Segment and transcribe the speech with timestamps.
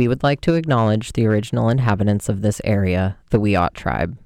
[0.00, 4.16] We would like to acknowledge the original inhabitants of this area, the Wiyot tribe,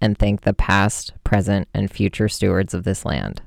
[0.00, 3.42] and thank the past, present, and future stewards of this land.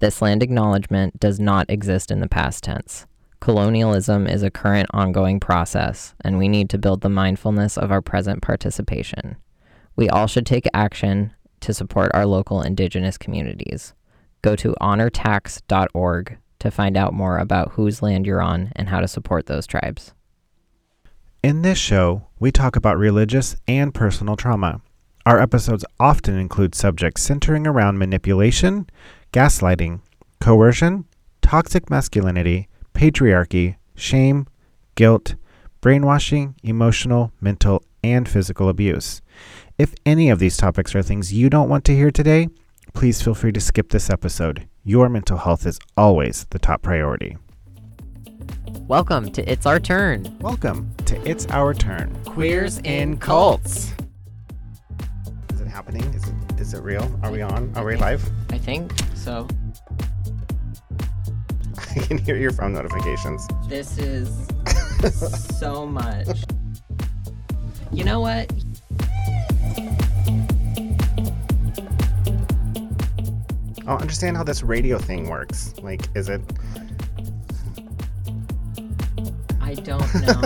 [0.00, 3.06] This land acknowledgement does not exist in the past tense.
[3.40, 8.02] Colonialism is a current ongoing process, and we need to build the mindfulness of our
[8.02, 9.36] present participation.
[9.96, 13.94] We all should take action to support our local indigenous communities.
[14.42, 19.08] Go to honortax.org to find out more about whose land you're on and how to
[19.08, 20.12] support those tribes.
[21.46, 24.80] In this show, we talk about religious and personal trauma.
[25.24, 28.90] Our episodes often include subjects centering around manipulation,
[29.32, 30.00] gaslighting,
[30.40, 31.04] coercion,
[31.42, 34.48] toxic masculinity, patriarchy, shame,
[34.96, 35.36] guilt,
[35.80, 39.22] brainwashing, emotional, mental, and physical abuse.
[39.78, 42.48] If any of these topics are things you don't want to hear today,
[42.92, 44.66] please feel free to skip this episode.
[44.82, 47.36] Your mental health is always the top priority.
[48.82, 50.36] Welcome to It's Our Turn.
[50.40, 52.16] Welcome to It's Our Turn.
[52.24, 53.92] Queers in Cults.
[55.52, 56.04] Is it happening?
[56.14, 57.10] Is it is it real?
[57.24, 57.72] Are we on?
[57.74, 58.24] Are we live?
[58.50, 59.48] I think so.
[61.96, 63.48] I can hear your phone notifications.
[63.68, 64.46] This is
[65.58, 66.44] so much.
[67.90, 68.52] You know what?
[73.78, 75.74] I don't understand how this radio thing works.
[75.82, 76.40] Like, is it?
[79.66, 80.42] I don't know.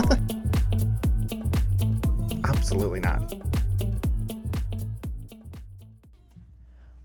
[2.42, 3.34] Absolutely not.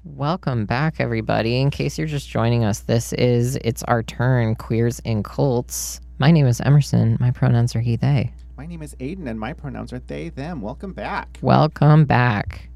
[0.06, 1.60] Welcome back, everybody.
[1.60, 6.00] In case you're just joining us, this is It's Our Turn Queers in Cults.
[6.18, 7.18] My name is Emerson.
[7.20, 8.32] My pronouns are he, they.
[8.56, 10.62] My name is Aydan, and my pronouns are they, them.
[10.62, 11.38] Welcome back.
[11.42, 12.70] Welcome back.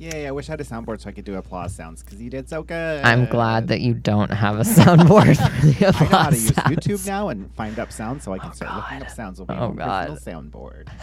[0.00, 0.26] Yay!
[0.26, 2.48] I wish I had a soundboard so I could do applause sounds because you did
[2.48, 3.04] so good.
[3.04, 6.54] I'm glad that you don't have a soundboard for the I know how to use
[6.54, 6.70] sounds.
[6.76, 9.38] YouTube now and find up sounds so I can Oh, start looking up sounds.
[9.38, 10.08] Will be Oh, God.
[10.20, 10.88] soundboard.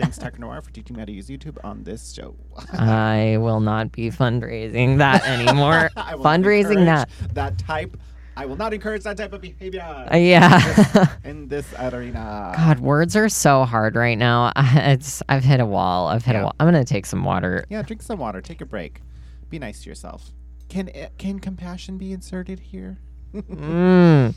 [0.00, 2.34] Thanks, Tech Noir, for teaching me how to use YouTube on this show.
[2.72, 5.90] I will not be fundraising that anymore.
[5.96, 7.08] Fundraising that.
[7.34, 7.96] that type.
[8.40, 11.06] I will not encourage that type of behavior Uh, yeah.
[11.24, 12.54] in this arena.
[12.56, 14.50] God, words are so hard right now.
[14.56, 16.08] It's I've hit a wall.
[16.08, 16.40] I've hit Yeah.
[16.40, 16.54] a wall.
[16.58, 17.66] I'm gonna take some water.
[17.68, 18.40] Yeah, drink some water.
[18.40, 19.02] Take a break.
[19.50, 20.30] Be nice to yourself.
[20.70, 22.96] Can uh, can compassion be inserted here?
[23.34, 24.34] Mm.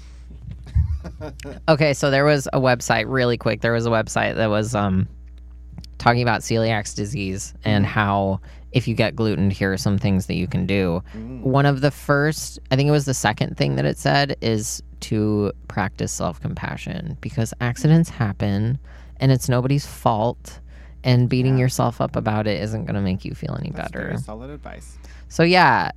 [1.70, 3.62] okay, so there was a website really quick.
[3.62, 5.08] There was a website that was um
[5.98, 8.42] talking about celiac disease and how
[8.74, 11.02] if you get gluten, here are some things that you can do.
[11.16, 11.42] Mm.
[11.42, 14.82] One of the first, I think it was the second thing that it said is
[15.02, 18.78] to practice self-compassion because accidents happen
[19.18, 20.60] and it's nobody's fault
[21.04, 21.62] and beating Yeah.
[21.66, 24.08] yourself up about it isn't going to make you feel any That's better.
[24.08, 24.98] very solid advice.
[25.30, 25.92] So yeah,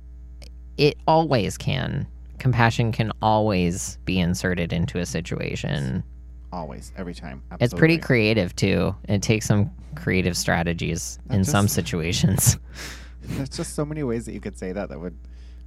[0.77, 2.05] it always can.
[2.39, 6.03] Compassion can always be inserted into a situation.
[6.51, 7.43] Always, every time.
[7.59, 8.95] It's pretty creative too.
[9.07, 12.57] It takes some creative strategies That in some situations.
[13.21, 15.17] There's just so many ways that you could say that that would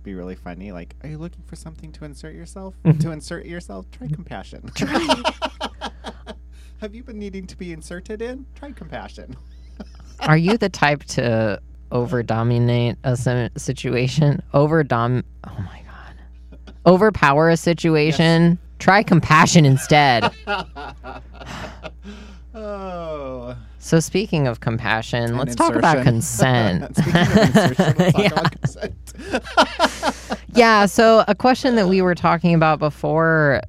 [0.02, 0.72] be really funny.
[0.72, 2.74] Like, are you looking for something to insert yourself?
[3.00, 3.90] to insert yourself?
[3.90, 4.70] Try compassion.
[6.78, 8.46] Have you been needing to be inserted in?
[8.54, 9.36] Try compassion.
[10.20, 11.60] Are you the type to
[11.92, 14.42] over dominate a situation?
[14.54, 16.58] Over dom Oh my god.
[16.86, 18.58] Overpower a situation?
[18.80, 20.32] Try compassion instead.
[22.54, 23.56] oh.
[23.78, 26.82] So speaking of compassion, And let's talk about consent.
[26.98, 28.26] Insertion, Yeah.
[28.26, 30.34] about consent.
[30.54, 33.60] Yeah, so a question that we were talking about before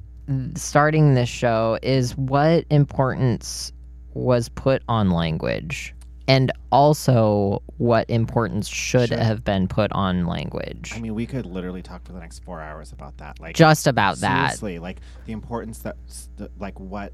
[0.54, 3.72] starting this show is what importance
[4.14, 5.94] was put on language?
[6.28, 9.18] And also, what importance should Should.
[9.18, 10.92] have been put on language?
[10.94, 13.40] I mean, we could literally talk for the next four hours about that.
[13.40, 14.46] Like, Just about that.
[14.52, 15.96] seriously, like the importance that,
[16.36, 17.12] the, like what,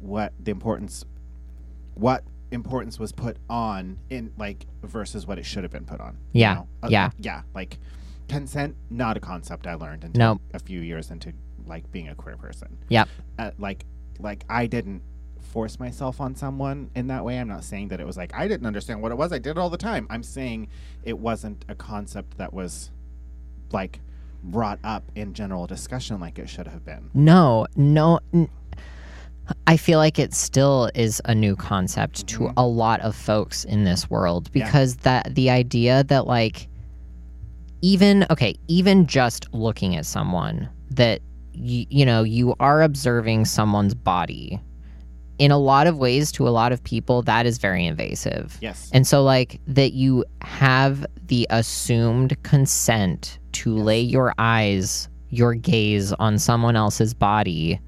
[0.00, 1.04] what the importance,
[1.94, 6.18] what importance was put on in like versus what it should have been put on.
[6.32, 6.68] you Yeah, know?
[6.82, 7.10] Uh, yeah.
[7.18, 7.42] yeah.
[7.54, 7.78] Like
[8.28, 10.42] consent, not a concept I learned until Nope.
[10.52, 11.32] a few years into
[11.66, 12.76] like being a queer person.
[12.88, 13.08] Yep.
[13.38, 13.84] Uh, like,
[14.18, 15.02] like I didn't
[15.52, 17.38] force myself on someone in that way.
[17.38, 19.32] I'm not saying that it was like I didn't understand what it was.
[19.32, 20.06] I did it all the time.
[20.10, 20.68] I'm saying
[21.04, 22.90] it wasn't a concept that was
[23.70, 24.00] like
[24.42, 27.10] brought up in general discussion like it should have been.
[27.14, 28.18] No, no.
[28.32, 28.48] n-
[29.66, 32.54] I feel like it still is a new concept to Mhm.
[32.56, 34.64] a lot of folks in this world Yeah.
[34.64, 36.68] because that the idea that like
[37.82, 41.20] even okay, even just looking at someone that
[41.54, 44.60] y- you know, you are observing someone's body
[45.38, 48.58] in a lot of ways to a lot of people that is very invasive.
[48.60, 48.90] Yes.
[48.92, 53.84] And so, like, that you have the assumed consent to Yes.
[53.84, 57.80] lay your eyes, your gaze on someone else's body,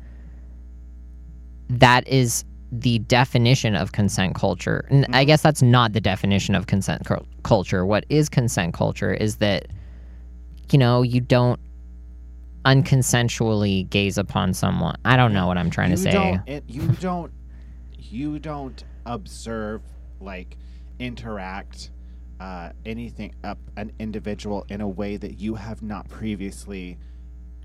[1.69, 4.87] that is the definition of consent culture.
[4.91, 5.27] And I Mhm.
[5.29, 7.87] guess that's not the definition of consent cul- culture.
[7.87, 9.67] What is consent culture is that
[10.73, 11.61] you know, you don't
[12.65, 14.97] unconsensually gaze upon someone.
[15.05, 16.13] I don't know what I'm trying to you say.
[16.13, 17.33] Don't, it, you don't.
[17.99, 19.83] You don't observe
[20.21, 20.57] like
[20.99, 21.91] interact
[22.41, 26.99] uh, anything up an individual in a way that you have not previously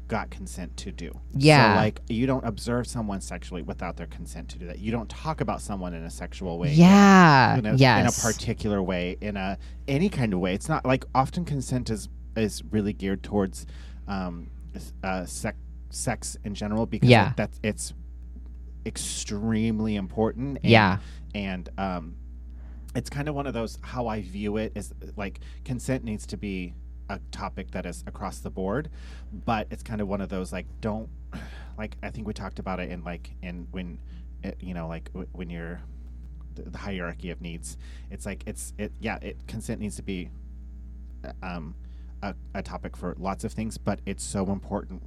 [0.08, 1.12] got consent to do.
[1.34, 1.76] Yeah.
[1.76, 4.80] So like you don't observe someone sexually without their consent to do that.
[4.80, 6.74] You don't talk about someone in a sexual way.
[6.74, 7.58] Yeah.
[7.58, 8.24] In a, yes.
[8.24, 9.58] in a particular way, in a
[9.88, 10.54] any kind of way.
[10.54, 13.66] It's not like often consent is is really geared towards
[14.08, 14.50] um,
[15.04, 15.58] uh, sex
[15.92, 17.26] sex in general because Yeah.
[17.28, 17.94] like, that's it's
[18.86, 20.60] extremely important.
[20.62, 20.98] And, yeah.
[21.34, 22.16] and um,
[22.96, 26.38] it's kind of one of those how I view it is like consent needs to
[26.38, 26.74] be
[27.10, 28.90] a topic that is across the board,
[29.46, 31.10] but it's kind of one of those like don't
[31.78, 34.00] like I think we talked about it in like in when
[34.44, 35.82] it, you know like w- when you're
[36.56, 37.78] the, the hierarchy of needs,
[38.12, 40.30] it's like it's it yeah it consent needs to be
[41.24, 41.76] uh, um
[42.22, 45.02] a, a topic for lots of things, but it's so important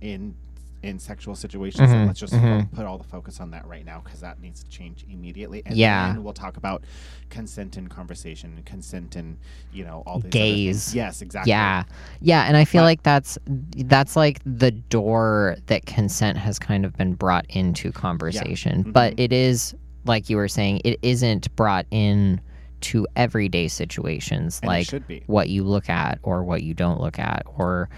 [0.00, 0.34] in
[0.82, 1.88] in sexual situations.
[1.90, 2.72] Mhm, And let's just fo- mhm.
[2.72, 5.62] put all the focus on that right now because that needs to change immediately.
[5.64, 6.08] And Yeah.
[6.12, 6.82] then we'll talk about
[7.30, 9.36] consent and conversation, and consent and
[9.72, 10.92] you know all these Gaze.
[10.92, 11.50] Yes, exactly.
[11.50, 11.84] Yeah.
[12.20, 13.38] Yeah, and I feel But- like that's
[13.76, 18.82] that's like the door that consent has kind of been brought into conversation.
[18.90, 19.20] But Mhm.
[19.20, 22.40] it is like you were saying, it isn't brought in
[22.82, 24.88] to everyday situations And like
[25.26, 27.88] what you look at or what you don't look at or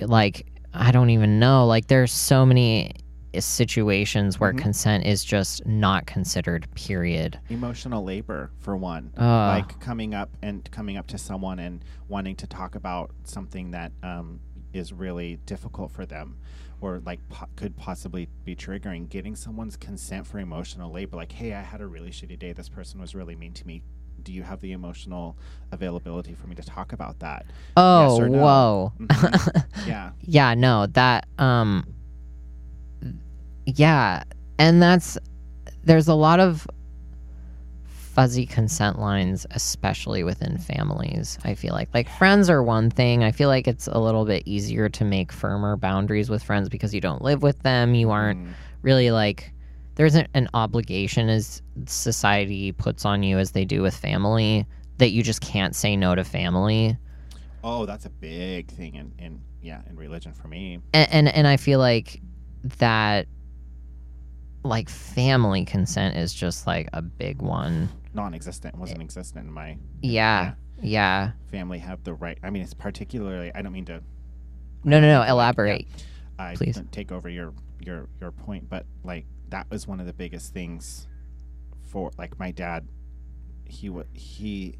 [0.00, 1.66] like I don't even know.
[1.66, 2.92] Like there's so many
[3.38, 4.58] situations where Mhm.
[4.58, 7.38] consent is just not considered period.
[7.50, 9.10] Emotional labor for one.
[9.18, 13.70] Uh, like coming up and coming up to someone and wanting to talk about something
[13.72, 14.40] that um,
[14.72, 16.36] is really difficult for them
[16.80, 21.52] or like po- could possibly be triggering getting someone's consent for emotional labor like hey
[21.52, 23.82] i had a really shitty day this person was really mean to me
[24.24, 25.36] do you have the emotional
[25.72, 27.46] availability for me to talk about that
[27.76, 28.38] oh, or no?
[28.38, 28.92] whoa.
[28.98, 29.64] Mhm.
[29.86, 31.86] yeah yeah no that um
[33.66, 34.22] yeah
[34.58, 35.18] and that's
[35.84, 36.66] there's a lot of
[37.84, 43.32] fuzzy consent lines especially within families i feel like like friends are one thing i
[43.32, 47.00] feel like it's a little bit easier to make firmer boundaries with friends because you
[47.00, 48.52] don't live with them you aren't Mm,
[48.82, 49.52] really like
[49.94, 54.66] there isn't an obligation as society puts on you as they do with family
[54.98, 56.96] that you just can't say no to family
[57.64, 61.46] oh that's a big thing in, in yeah in religion for me and, and and
[61.46, 62.20] I feel like
[62.78, 63.26] that
[64.64, 67.88] like family consent is just like a big one.
[68.14, 70.54] non-existent wasn't existent in my Yeah.
[70.80, 71.32] Yeah.
[71.50, 74.00] family have the right i mean it's particularly i don't mean to
[74.84, 75.18] No, no, no.
[75.20, 75.32] Like, yeah.
[75.32, 75.86] Elaborate.
[76.38, 76.80] I Please.
[76.90, 77.52] take over your
[77.84, 81.06] your your point, but like that was one of the biggest things
[81.82, 82.88] for like my dad.
[83.66, 84.78] He he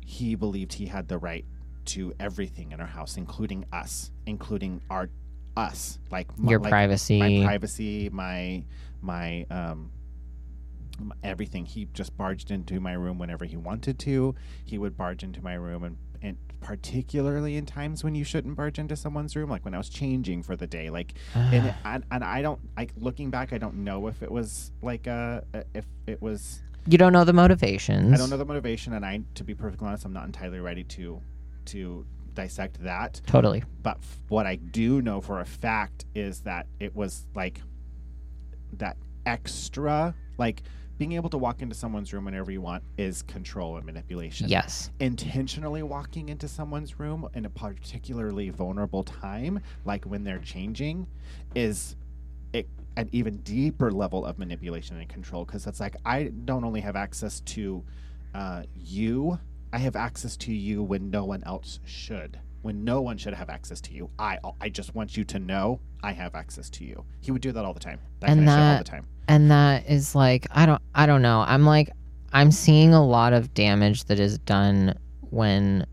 [0.00, 1.46] he believed he had the right
[1.86, 5.08] to everything in our house, including us, including our
[5.56, 7.18] us, like my, Your like privacy.
[7.18, 8.62] my privacy, my
[9.00, 9.90] my um
[11.22, 11.64] everything.
[11.64, 14.34] He just barged into my room whenever he wanted to.
[14.66, 18.78] He would barge into my room and and particularly in times when you shouldn't barge
[18.78, 22.24] into someone's room, like when I was changing for the day, like and and, and
[22.24, 25.40] I don't like looking back, I don't know if it was like uh
[25.74, 28.12] if it was you don't know the motivations.
[28.12, 30.84] I don't know the motivation, and I to be perfectly honest, I'm not entirely ready
[30.84, 31.20] to
[31.66, 33.20] to dissect that.
[33.26, 33.62] Totally.
[33.82, 37.60] But f- what I do know for a fact is that it was like
[38.78, 40.62] that extra, like
[40.98, 44.48] being able to walk into someone's room whenever you want is control and manipulation.
[44.48, 44.90] Yes.
[45.00, 51.06] Intentionally walking into someone's room in a particularly vulnerable time, like when they're changing,
[51.54, 51.96] is
[52.52, 56.80] it, an even deeper level of manipulation and control because it's like I don't only
[56.82, 57.82] have access to
[58.34, 59.38] uh, you,
[59.72, 62.38] I have access to you when no one else should.
[62.62, 65.80] When no one should have access to you, I I just want you to know
[66.02, 67.04] I have access to you.
[67.20, 67.98] He would do that all the time.
[68.20, 69.06] That And kind of shit all the time.
[69.28, 71.40] And that is like I don't I don't know.
[71.46, 71.90] I'm like
[72.32, 74.96] I'm seeing a lot of damage that is done
[75.30, 75.86] when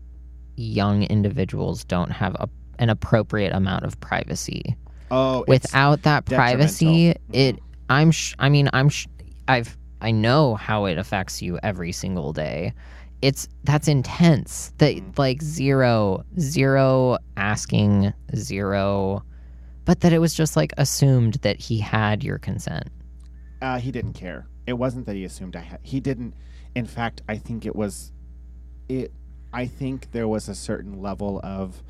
[0.56, 2.48] young individuals don't have a,
[2.78, 4.76] an appropriate amount of privacy.
[5.10, 7.34] Oh, it's- Without that privacy, mm-hmm.
[7.34, 7.58] it
[7.88, 9.08] I'm sh- I mean I'm sh-
[9.48, 12.72] I've I know how it affects you every single day.
[13.22, 14.72] It's that's intense.
[14.78, 19.24] That like zero zero asking zero
[19.90, 22.88] but that it was just like assumed that he had your consent.
[23.60, 24.46] Uh, he didn't care.
[24.66, 25.80] It wasn't that he assumed I had.
[25.82, 26.34] He didn't.
[26.76, 28.12] In fact, I think it was.
[28.88, 29.12] It.
[29.52, 31.82] I think there was a certain level of.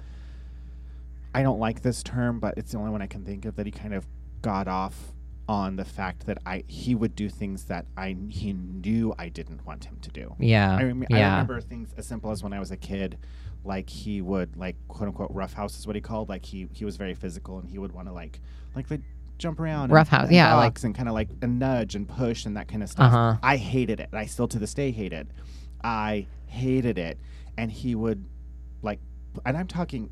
[1.34, 3.66] I don't like this term, but it's the only one I can think of that
[3.66, 4.06] he kind of
[4.40, 5.12] got off
[5.50, 9.66] on the fact that I he would do things that I he knew I didn't
[9.66, 10.36] want him to do.
[10.38, 10.76] Yeah.
[10.76, 13.18] I, rem- I remember things as simple as when I was a kid,
[13.64, 16.28] like he would like quote unquote roughhouse is what he called.
[16.28, 18.40] Like he he was very physical and he would want to like
[18.76, 19.00] like they
[19.38, 22.56] jump around Roughhouse, and yeah, like- and kind of like a nudge and push and
[22.56, 23.12] that kind of stuff.
[23.12, 23.36] Uh-huh.
[23.42, 24.10] I hated it.
[24.12, 25.26] I still to this day hate it.
[25.82, 27.18] I hated it,
[27.58, 28.24] and he would
[28.82, 29.00] like,
[29.44, 30.10] and I'm talking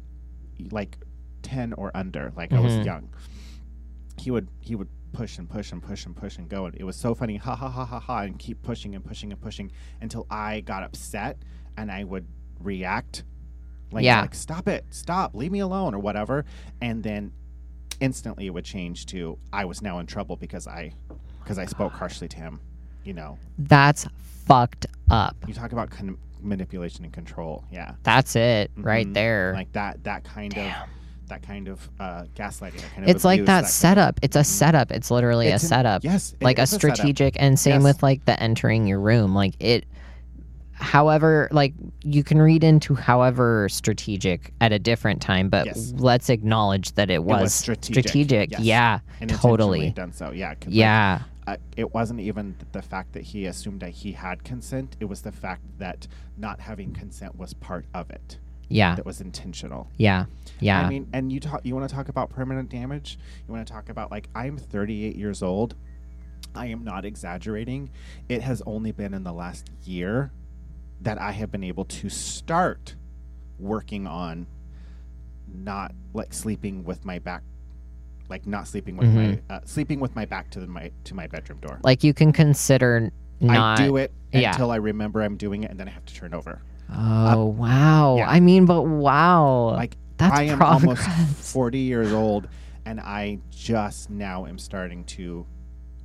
[0.73, 0.99] like
[1.42, 2.33] ten or under.
[2.37, 2.85] Like I was Mhm.
[2.87, 3.09] young.
[4.18, 6.67] He would he would push and push and push and push and go.
[6.67, 9.33] And it was so funny, ha ha ha ha ha, and keep pushing and pushing
[9.33, 11.38] and pushing until I got upset
[11.77, 12.27] and I would
[12.61, 13.25] react.
[13.91, 14.21] Like, Yeah.
[14.21, 16.45] like stop it, stop, leave me alone, or whatever.
[16.81, 17.33] And then
[18.00, 20.93] instantly it would change to I was now in trouble because I
[21.41, 22.61] because I spoke harshly to him.
[23.05, 24.07] You know, That's
[24.47, 25.37] fucked up.
[25.47, 27.65] you talk about con- manipulation and control.
[27.73, 29.15] Yeah, That's it right Mhm.
[29.15, 29.53] there.
[29.55, 30.83] like that that kind Damn.
[30.83, 30.88] of
[31.29, 32.81] that kind of uh, gaslighting.
[32.81, 34.21] That kind of it's like abuse, that kind of- setup.
[34.23, 34.47] It's a Mhm.
[34.47, 34.91] setup.
[34.93, 36.05] It's literally It's a an- setup.
[36.05, 36.97] Yes, it like a setup.
[36.97, 37.85] strategic and same Yes.
[37.85, 39.35] with like the entering your room.
[39.35, 39.85] Like it
[40.73, 45.93] however like you can read into however strategic at a different time, but Yes.
[45.97, 48.51] let's acknowledge that it was, was strategic, strategic.
[48.53, 48.61] yes.
[48.61, 48.99] Yeah.
[49.21, 49.91] and totally.
[49.91, 50.31] done so.
[50.31, 51.23] Yeah, 'cause, like, Yeah.
[51.49, 54.97] uh, it wasn't even the fact that he assumed that he had consent.
[55.01, 56.07] It was the fact that
[56.37, 58.39] not having consent was part of it.
[58.69, 58.95] Yeah.
[58.97, 59.89] That was intentional.
[59.97, 60.27] Yeah.
[60.61, 60.81] Yeah.
[60.81, 61.65] I mean, and you talk.
[61.65, 63.19] You want to talk about permanent damage?
[63.47, 65.75] You want to talk about like I'm 38 years old.
[66.55, 67.91] I am not exaggerating.
[68.29, 70.33] It has only been in the last year
[71.01, 72.97] that I have been able to start
[73.59, 74.47] working on
[75.53, 77.43] not like sleeping with my back,
[78.29, 79.41] like not sleeping with Mhm.
[79.49, 81.79] my uh, sleeping with my back to the, my to my bedroom door.
[81.85, 83.11] like you can consider
[83.41, 84.51] not I do it yeah.
[84.51, 86.61] until I remember I'm doing it, and then I have to turn over.
[86.90, 88.16] Uh, oh wow.
[88.16, 88.28] yeah.
[88.28, 89.71] I mean, but wow.
[89.75, 91.07] Like That's I am progress.
[91.07, 92.49] almost 40 years old,
[92.85, 95.47] and I just now am starting to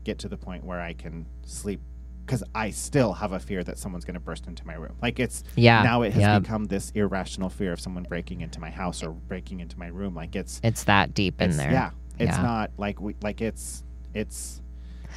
[0.03, 1.79] get to the point where I can sleep
[2.25, 4.95] because I still have a fear that someone's going to burst into my room.
[5.01, 5.83] Like it's yeah.
[5.83, 6.39] now it has yeah.
[6.39, 10.15] become this irrational fear of someone breaking into my house or breaking into my room.
[10.15, 11.71] Like it's, It's that deep in there.
[11.71, 12.41] yeah, it's Yeah.
[12.43, 14.61] not like we like it's it's.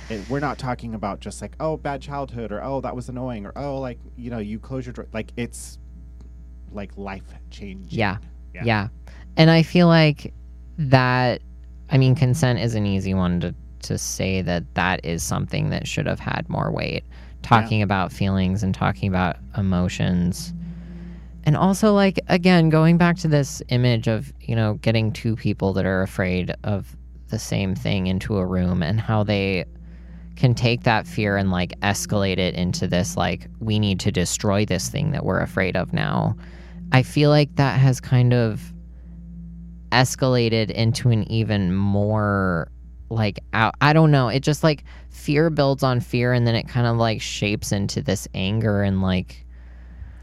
[0.08, 3.46] It, we're not talking about just like oh bad childhood or oh that was annoying
[3.46, 5.78] or oh like you know you close your door like it's
[6.72, 8.18] like life changing Yeah.
[8.54, 8.62] Yeah.
[8.64, 8.88] Yeah.
[9.36, 10.32] And I feel like
[10.78, 11.42] that
[11.90, 15.86] I mean consent is an easy one to to say that that is something that
[15.86, 17.04] should have had more weight.
[17.42, 20.52] Talking about feelings and talking about emotions.
[21.44, 25.72] And also like again going back to this image of, you know, getting two people
[25.74, 26.96] that are afraid of
[27.28, 29.64] the same thing into a room and how they
[30.36, 34.64] can take that fear and like escalate it into this like we need to destroy
[34.64, 36.36] this thing that we're afraid of now.
[36.92, 38.72] I feel like that has kind of
[39.90, 42.70] escalated into an even more
[43.08, 46.68] like out I don't know, it just like fear builds on fear and then it
[46.68, 49.44] kind of like shapes into this anger and like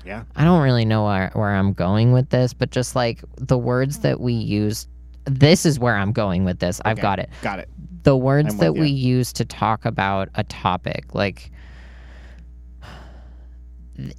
[0.05, 0.23] Yeah.
[0.35, 3.99] I don't really know where, where I'm going with this, but just like the words
[3.99, 4.87] that we use
[5.25, 6.81] this is where I'm going with this.
[6.85, 7.69] I've got it got it
[8.03, 11.51] the words that with we use to talk about a topic like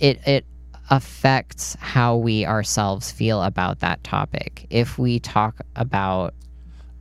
[0.01, 0.47] it it
[0.91, 6.35] affects how we ourselves feel about that topic if we talk about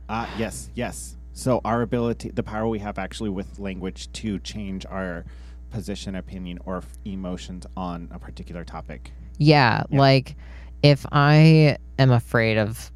[0.08, 1.16] Uh, yes, yes.
[1.32, 5.24] So our ability, the power we have actually with language to change our
[5.70, 9.12] position, opinion, or f- emotions on a particular topic.
[9.38, 9.98] yeah, Yeah.
[9.98, 10.36] like
[10.82, 12.92] if i am afraid of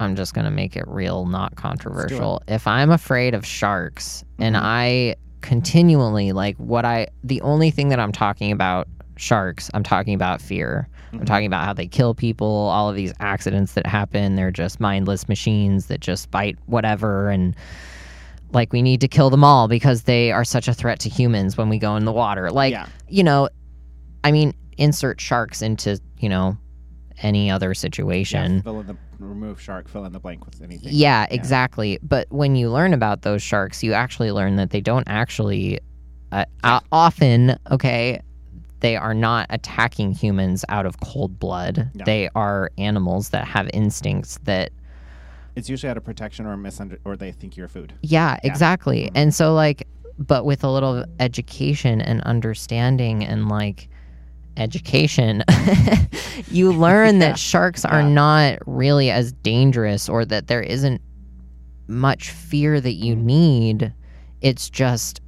[0.00, 4.56] i'm just going to make it real not controversial if i'm afraid of sharks and
[4.56, 4.60] Mhm.
[4.62, 10.14] i continually like what i the only thing that i'm talking about sharks i'm talking
[10.14, 11.26] about fear I'm Mhm.
[11.26, 14.34] talking about how they kill people, all of these accidents that happen.
[14.34, 17.30] They're just mindless machines that just bite whatever.
[17.30, 17.54] And
[18.50, 21.56] like, we need to kill them all because they are such a threat to humans
[21.56, 22.50] when we go in the water.
[22.50, 23.48] Like, yeah, you know,
[24.24, 26.56] I mean, insert sharks into, you know,
[27.22, 28.62] any other yeah, situation.
[28.64, 30.90] the remove shark, fill in the blank with anything.
[30.92, 31.98] Yeah, exactly.
[32.02, 35.80] But when you learn about those sharks, you actually learn that they don't actually,
[36.32, 38.20] uh, uh, often, okay,
[38.80, 41.90] they are not attacking humans out of cold blood.
[41.94, 42.04] No.
[42.04, 44.70] They are animals that have instincts that,
[45.56, 47.94] It's usually out of protection or misunder, or they think you're food.
[48.02, 49.04] yeah, exactly.
[49.04, 49.10] Mhm.
[49.14, 49.86] And so, like,
[50.18, 53.88] but with a little education and understanding and like
[54.56, 55.42] education,
[56.50, 57.30] you learn Yeah.
[57.30, 58.08] that sharks are Yeah.
[58.08, 61.00] not really as dangerous or that there isn't
[61.88, 63.22] much fear that you Mhm.
[63.24, 63.92] need.
[64.40, 65.20] It's just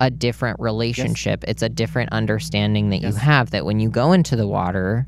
[0.00, 1.44] a different relationship.
[1.46, 3.12] It's a different understanding that Yes.
[3.14, 5.06] you have that when you go into the water,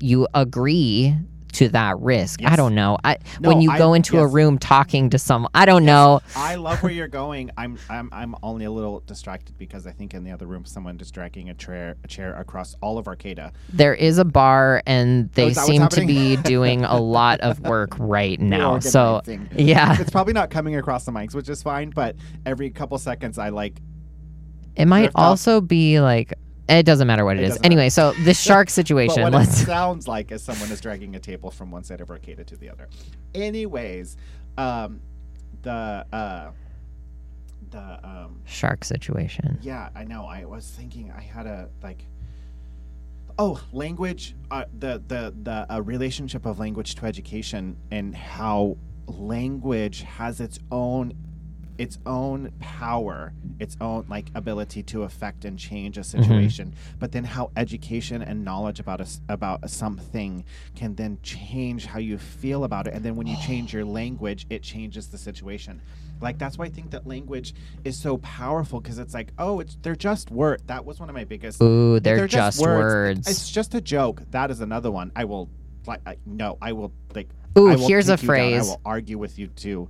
[0.00, 1.16] you agree
[1.58, 2.44] to that risk.
[2.44, 2.98] I don't know.
[3.02, 6.20] I No, when you I- go into a room talking to someone, I don't know.
[6.36, 7.50] I love where you're going.
[7.56, 11.00] I'm I'm I'm only a little distracted because I think in the other room someone
[11.00, 13.52] is dragging a chair a chair across all of Arcata.
[13.72, 17.90] There is a bar, and they what's seem to be doing a lot of work
[17.98, 18.78] right now.
[18.78, 19.20] So
[19.56, 21.90] yeah, it's probably not coming across the mics, which is fine.
[21.90, 22.14] But
[22.46, 23.80] every couple seconds, I like
[24.76, 26.34] it might also be like
[26.68, 27.58] it doesn't matter what It it is.
[27.64, 29.22] Anyway, so this shark situation.
[29.32, 32.44] what it sounds like is someone is dragging a table from one side of Arcata
[32.44, 32.88] to the other.
[33.34, 34.16] Anyways,
[34.56, 35.00] um,
[35.62, 36.50] the uh,
[37.70, 39.58] the um, shark situation.
[39.62, 40.24] yeah, I know.
[40.26, 42.04] I was thinking I had a like.
[43.40, 44.34] Oh, language.
[44.50, 50.58] Uh, the the the uh, relationship of language to education and how language has its
[50.72, 51.12] own
[51.78, 56.22] its own power, its own like ability to affect and change a mm-hmm.
[56.22, 56.74] situation.
[56.98, 60.44] But then how education and knowledge about us about something
[60.74, 62.94] can then change how you feel about it.
[62.94, 65.80] And then when you change your language, it changes the situation.
[66.20, 67.54] Like that's why I think that language
[67.84, 70.62] is so powerful because it's like, oh, it's they're just word.
[70.66, 71.62] That was one of my biggest.
[71.62, 73.28] Ooh, they're, just, words.
[73.28, 74.22] It's just a joke.
[74.32, 75.12] That is another one.
[75.14, 75.48] I will
[75.86, 76.58] like no.
[76.60, 77.28] I will like.
[77.56, 78.68] Ooh, here's a phrase.
[78.68, 79.88] I will argue with you to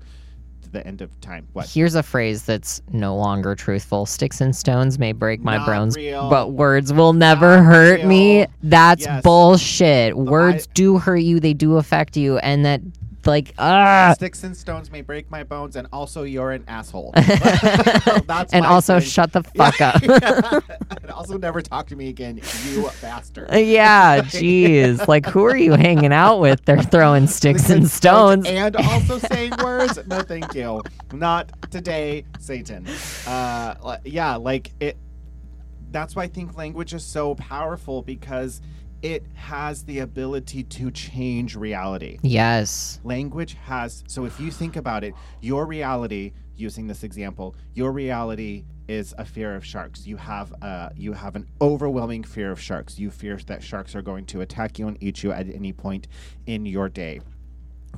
[0.68, 1.46] to the end of time.
[1.52, 1.66] What?
[1.68, 4.06] Here's a phrase that's no longer truthful.
[4.06, 6.28] Sticks and stones may break my Not bones, real.
[6.30, 8.46] but words will never Not hurt me.
[8.62, 9.22] That's Yes.
[9.22, 10.12] bullshit.
[10.12, 12.80] I- Words do hurt you, they do affect you, and that
[13.26, 17.12] like ah Sticks and stones may break my bones, and also you're an asshole.
[17.16, 19.08] That's and my also thing.
[19.08, 20.02] shut the fuck up.
[21.02, 23.48] and also never talk to me again, you bastard.
[23.52, 25.06] yeah, jeez.
[25.08, 26.64] Like who are you hanging out with?
[26.64, 28.46] They're throwing sticks and stones.
[28.46, 29.98] and also saying words.
[30.06, 30.82] No, thank you.
[31.12, 32.86] Not today, Satan.
[33.26, 34.96] Uh, yeah, like it.
[35.90, 38.60] That's why I think language is so powerful because
[39.02, 42.18] it has the ability to change reality.
[42.22, 43.00] Yes.
[43.04, 44.02] Language has.
[44.08, 49.24] So if you think about it, your reality, using this example, your reality is a
[49.24, 50.06] fear of sharks.
[50.06, 52.98] You have uh, you have an overwhelming fear of sharks.
[52.98, 56.08] You fear that sharks are going to attack you and eat you at any point
[56.46, 57.20] in your day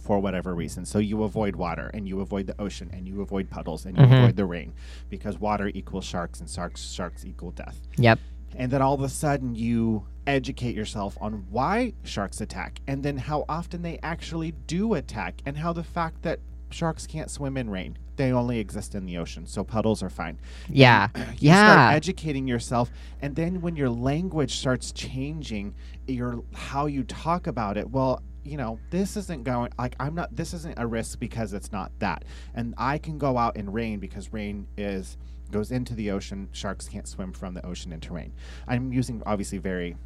[0.01, 0.85] for whatever reason.
[0.85, 4.05] So you avoid water and you avoid the ocean and you avoid puddles and you
[4.05, 4.19] Mhm.
[4.23, 4.73] avoid the rain
[5.09, 7.81] because water equals sharks and sharks sharks equal death.
[7.97, 8.19] Yep.
[8.57, 13.17] And then all of a sudden you educate yourself on why sharks attack and then
[13.17, 16.39] how often they actually do attack and how the fact that
[16.71, 17.97] sharks can't swim in rain.
[18.17, 20.39] They only exist in the ocean, so puddles are fine.
[20.69, 21.09] Yeah.
[21.39, 21.73] You Yeah.
[21.73, 22.91] start educating yourself
[23.23, 25.75] and then when your language starts changing,
[26.07, 30.35] your how you talk about it, well, you know, this isn't going like I'm not
[30.37, 32.25] this isn't a risk because it's not that.
[32.55, 35.17] And I can go out in rain because rain is
[35.51, 36.49] goes into the ocean.
[36.53, 38.33] Sharks can't swim from the ocean into rain.
[38.69, 39.97] I'm using obviously very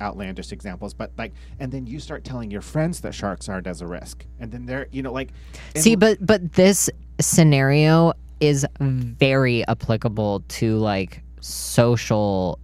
[0.00, 3.80] outlandish examples, but like and then you start telling your friends that sharks aren't as
[3.80, 4.24] a risk.
[4.40, 5.30] And then they're you know like
[5.76, 12.58] See, but but this scenario is very applicable to like social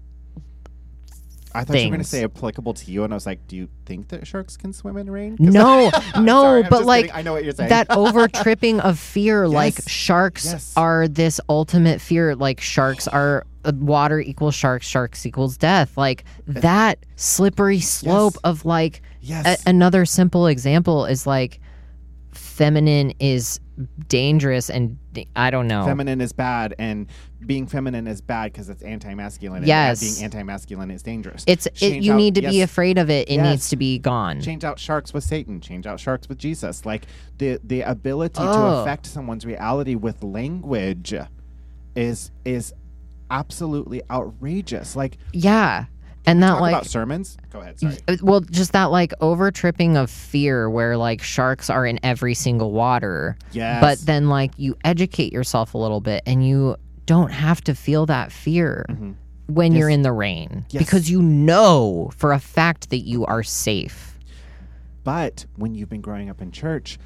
[1.55, 2.09] I thought you were going to things.
[2.09, 4.97] say applicable to you, and I was like, "Do you think that sharks can swim
[4.97, 7.17] in rain?" 'Cause- No, I'm no, sorry, I'm but just like kidding.
[7.19, 7.71] I know what you're saying.
[7.71, 9.89] that over tripping of fear like Yes.
[9.89, 10.73] sharks Yes.
[10.77, 16.25] are this ultimate fear like sharks are uh, water equals sharks sharks equals death like
[16.47, 18.41] that slippery slope Yes.
[18.45, 21.61] of like yes, a- another simple example is like
[22.33, 23.61] feminine is
[24.09, 24.97] dangerous and
[25.37, 27.07] i don't know feminine is bad, and
[27.47, 29.59] being feminine is bad because it's anti-masculine.
[29.59, 30.01] and Yes.
[30.01, 31.43] being anti-masculine is dangerous.
[31.47, 33.47] it's it, you out- need to be afraid of it it Yes.
[33.51, 35.61] needs to be gone Change out sharks with Satan.
[35.61, 36.85] Change out sharks with Jesus.
[36.85, 37.07] Like
[37.39, 38.83] the the ability to Oh.
[38.83, 41.15] affect someone's reality with language
[41.97, 42.73] is is
[43.31, 44.97] absolutely outrageous.
[44.97, 45.87] Like yeah
[46.27, 47.37] and that talk like about sermons.
[47.51, 47.81] Go ahead.
[47.81, 47.97] Sorry.
[48.09, 52.35] Uh, Well, just that like over tripping of fear where like sharks are in every
[52.35, 53.37] single water.
[53.53, 53.81] Yes.
[53.81, 58.07] But then like you educate yourself a little bit and you don't have to feel
[58.07, 59.15] that fear Mhm.
[59.49, 60.83] when you're in the rain Yes.
[60.85, 64.19] because you know for a fact that you are safe.
[65.03, 66.99] But when you've been growing up in church,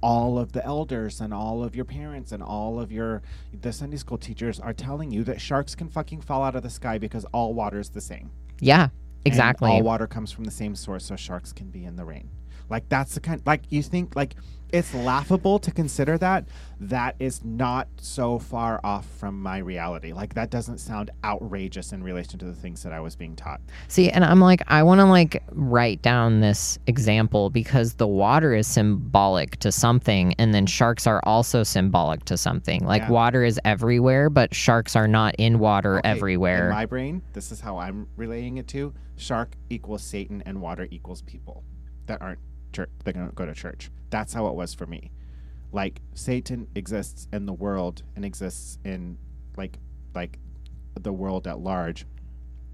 [0.00, 3.22] all of the elders and all of your parents and all of your
[3.58, 6.70] the Sunday school teachers are telling you that sharks can fucking fall out of the
[6.70, 8.30] sky because all water is the same.
[8.60, 8.90] Yeah, And
[9.24, 9.70] exactly.
[9.70, 12.28] all water comes from the same source, so sharks can be in the rain.
[12.70, 14.34] Like that's the kind like you think like
[14.72, 16.46] it's laughable to consider that.
[16.80, 20.12] That is not so far off from my reality.
[20.12, 23.60] Like that doesn't sound outrageous in relation to the things that I was being taught.
[23.88, 28.54] See, and I'm like, I want to like write down this example because the water
[28.54, 32.84] is symbolic to something, and then sharks are also symbolic to something.
[32.84, 33.10] Like Yeah.
[33.10, 36.68] water is everywhere, but sharks are not in water Okay, everywhere.
[36.68, 38.92] In my brain, this is how I'm relaying it to.
[39.16, 41.64] Shark equals Satan and water equals people
[42.06, 42.38] that aren't
[42.72, 42.90] church.
[43.04, 43.90] They're gonna go to church.
[44.10, 45.10] That's how it was for me.
[45.72, 49.18] Like Satan exists in the world and exists in
[49.56, 49.78] like
[50.14, 50.38] like
[51.00, 52.06] the world at large,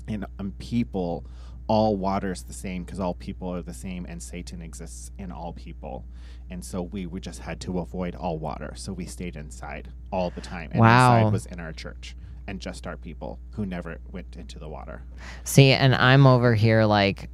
[0.09, 1.25] and um, people.
[1.67, 5.33] All water is the same because all people are the same, and Satan exists in
[5.33, 6.05] all people.
[6.51, 8.75] And so we, we just had to avoid all water.
[8.77, 10.69] So we stayed inside all the time.
[10.73, 11.17] And Wow.
[11.21, 15.05] inside was in our church and just our people who never went into the water.
[15.45, 17.31] See, and I'm over here like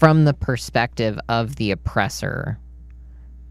[0.00, 2.58] from the perspective of the oppressor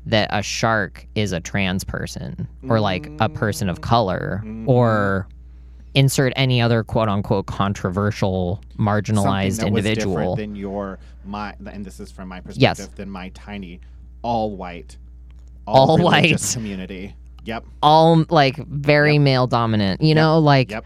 [0.07, 4.67] that a shark is a trans person or like a person of color mm-hmm.
[4.67, 5.27] or
[5.93, 10.35] insert any other quote unquote controversial Something marginalized that was individual.
[10.35, 12.95] different than your my and this is from my perspective Yes.
[12.95, 13.79] than my tiny
[14.23, 14.97] all white
[15.67, 16.59] All religious white.
[16.59, 17.15] community.
[17.45, 17.65] Yep.
[17.83, 20.85] all like very male dominant, you know, like Yep.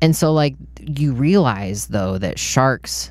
[0.00, 3.10] And so, like, you realize though that sharks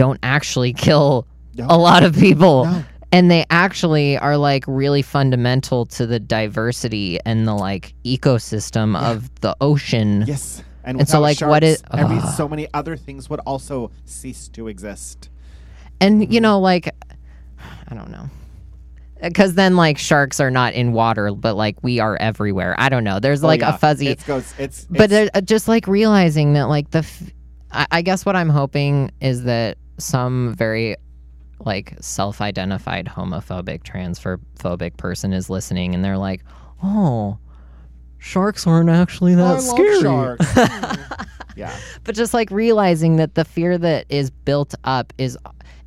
[0.00, 1.66] don't actually kill No.
[1.68, 2.64] a lot of people.
[2.64, 2.84] No.
[3.12, 9.28] And they actually are like really fundamental to the diversity and the like ecosystem of
[9.40, 10.24] the ocean.
[10.26, 10.62] Yes.
[10.84, 14.48] And, And so, like, what sharks, is- every so many other things would also cease
[14.50, 15.28] to exist.
[16.00, 16.88] And, you know, like,
[17.88, 18.30] I don't know.
[19.22, 22.74] Because then, like, sharks are not in water, but like we are everywhere.
[22.78, 23.20] I don't know.
[23.20, 23.74] There's Oh, like yeah.
[23.74, 24.06] a fuzzy.
[24.08, 24.54] It goes.
[24.58, 24.86] It's.
[24.88, 27.22] but uh, just like realizing that like the f-
[27.70, 30.96] I, I guess what i'm hoping is that some very
[31.60, 36.42] like self-identified homophobic transphobic person is listening and they're like
[36.82, 37.38] oh
[38.18, 40.46] sharks aren't actually that I scary sharks.
[41.50, 41.56] Mm.
[41.56, 41.76] yeah.
[42.04, 45.36] but just like realizing that the fear that is built up is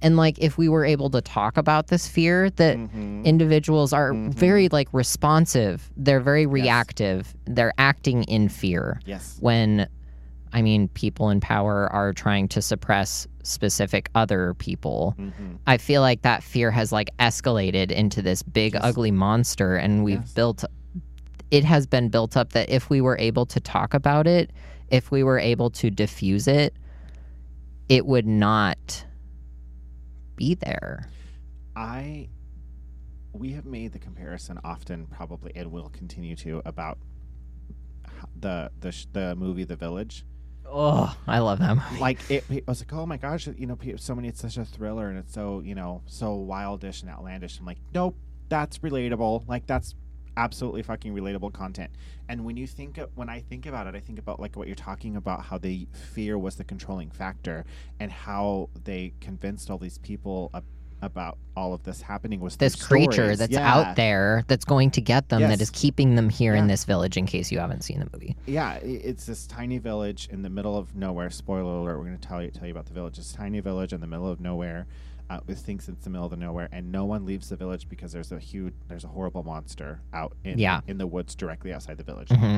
[0.01, 3.23] and like if we were able to talk about this fear that Mhm.
[3.23, 4.33] individuals are Mhm.
[4.33, 9.37] very like responsive they're very reactive they're acting in fear Yes.
[9.39, 9.87] when
[10.51, 15.15] I mean people in power are trying to suppress specific other people.
[15.19, 15.57] Mhm.
[15.67, 18.81] I feel like that fear has like escalated into this big Yes.
[18.83, 20.33] ugly monster and we've Yes.
[20.33, 20.65] built
[21.51, 24.49] it has been built up that if we were able to talk about it,
[24.89, 26.73] if we were able to diffuse it,
[27.89, 29.05] it would not
[30.35, 31.07] be there.
[31.75, 32.29] I
[33.33, 36.97] we have made the comparison often, probably, and will continue to about
[38.39, 40.25] the the sh- the movie The Village.
[40.65, 41.81] Oh, I love them.
[41.99, 44.27] Like it, it was like, oh my gosh, you know, so many.
[44.27, 47.59] It's such a thriller, and it's so you know, so wildish and outlandish.
[47.59, 48.15] I'm like, nope,
[48.49, 49.47] that's relatable.
[49.47, 49.95] Like that's
[50.35, 51.91] absolutely fucking relatable content.
[52.27, 54.67] And when you think of, when I think about it, I think about like what
[54.67, 57.65] you're talking about, how the fear was the controlling factor,
[57.99, 60.63] and how they convinced all these people ab-
[61.03, 63.39] about all of this happening was This creature stories.
[63.39, 63.73] that's Yeah.
[63.73, 65.61] out there that's going to get them that Yes.
[65.61, 68.35] is keeping them here in this village in case you haven't seen the movie.
[68.45, 71.29] yeah, it's this tiny village in the middle of nowhere.
[71.29, 73.17] Spoiler alert: We're going to tell you tell you about the village.
[73.17, 74.87] This tiny village in the middle of nowhere.
[75.29, 77.87] Uh, it thinks it's the middle of the nowhere, and no one leaves the village
[77.87, 80.81] because there's a huge, there's a horrible monster out in Yeah.
[80.85, 82.29] in the woods directly outside the village.
[82.29, 82.57] hmm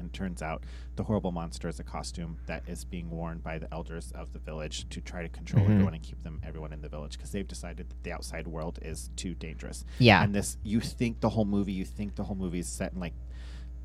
[0.00, 0.64] And it turns out
[0.96, 4.38] the horrible monster is a costume that is being worn by the elders of the
[4.38, 5.70] village to try to control Mhm.
[5.70, 8.78] everyone and keep them everyone in the village because they've decided that the outside world
[8.82, 9.84] is too dangerous.
[9.98, 10.22] Yeah.
[10.24, 13.00] And this, you think the whole movie, you think the whole movie is set in
[13.00, 13.14] like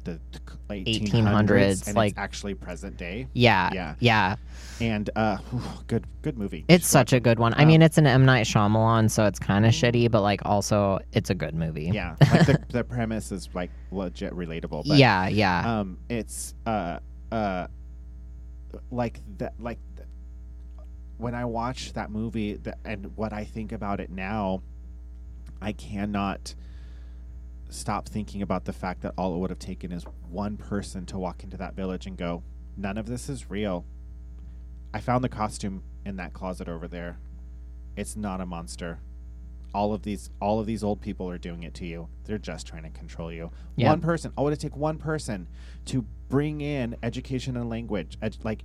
[0.06, 3.28] the, the c- late 1800s, and like- it's actually present day.
[3.34, 3.96] Yeah, Yeah.
[4.00, 4.36] yeah.
[4.80, 5.38] And uh,
[5.88, 6.64] good, good movie.
[6.68, 7.54] It's should such a good one.
[7.56, 10.42] I Um, mean, it's an M Night Shyamalan, so it's kind of shitty, but like
[10.46, 11.92] also it's a good movie.
[11.94, 14.88] Yeah, like the, the premise is like legit relatable.
[14.88, 15.80] But yeah, yeah.
[15.80, 17.00] um it's uh
[17.32, 17.68] uh
[18.92, 20.08] like that like th-
[21.18, 24.62] when i watch that movie th- and what i think about it now
[25.62, 26.54] i cannot
[27.70, 31.18] stop thinking about the fact that all it would have taken is one person to
[31.18, 32.44] walk into that village and go
[32.78, 33.86] none of this is real.
[34.94, 37.18] I found the costume in that closet over there.
[37.96, 39.00] It's not a monster.
[39.74, 42.08] All of these all of these old people are doing it to you.
[42.26, 43.52] They're just trying to control you.
[43.76, 43.90] Yeah.
[43.90, 45.48] one person all it would take one person
[45.86, 48.64] to bring in education and language ed- like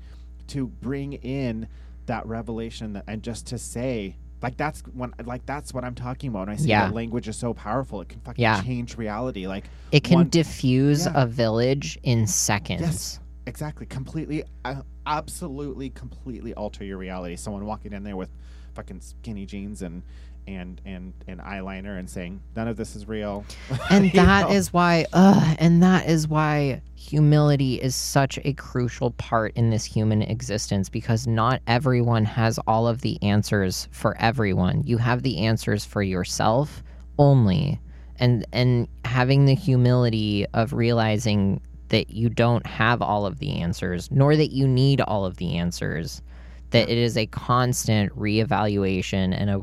[0.48, 1.68] to bring in
[2.06, 6.28] that revelation that, and just to say like that's when like that's what i'm talking
[6.30, 6.86] about when i say Yeah.
[6.86, 8.62] that language is so powerful it can fucking Yeah.
[8.62, 11.12] change reality like it can one- diffuse yeah.
[11.22, 12.80] a village in seconds.
[12.80, 13.20] Yes.
[13.46, 18.30] exactly completely uh, absolutely completely alter your reality someone walking in there with
[18.74, 20.02] fucking skinny jeans and
[20.56, 23.44] and and and eyeliner and saying none of this is real
[23.90, 24.78] And that is know?
[24.78, 30.22] why, ugh, and that is why humility is such a crucial part in this human
[30.22, 34.82] existence because not everyone has all of the answers for everyone.
[34.84, 36.82] You have the answers for yourself
[37.18, 37.80] only.
[38.16, 44.10] And and having the humility of realizing that you don't have all of the answers,
[44.12, 46.22] nor that you need all of the answers.
[46.70, 49.60] that it is a constant reevaluation and a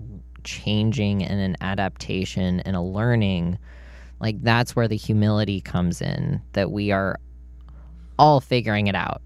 [0.48, 3.58] changing and an adaptation and a learning
[4.20, 7.20] like that's where the humility comes in that we are
[8.18, 9.22] all figuring it out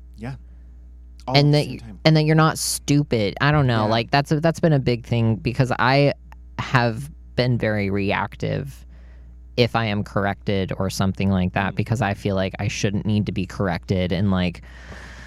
[1.27, 3.91] All and that you- and that you're not stupid i don't know Yeah.
[3.91, 6.13] like that's a, that's been a big thing because i
[6.57, 8.86] have been very reactive
[9.57, 11.75] if i am corrected or something like that Mm.
[11.75, 14.63] because i feel like i shouldn't need to be corrected and like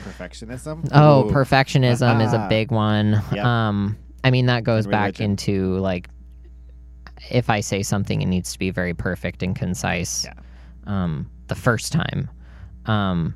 [0.02, 0.88] perfectionism.
[0.92, 1.30] Oh, Ooh.
[1.32, 3.22] perfectionism is a big one.
[3.32, 3.44] Yep.
[3.44, 6.08] Um, I mean that goes back into like
[7.30, 10.24] if I say something, it needs to be very perfect and concise.
[10.24, 10.32] Yeah.
[10.86, 12.28] Um, the first time,
[12.86, 13.34] um,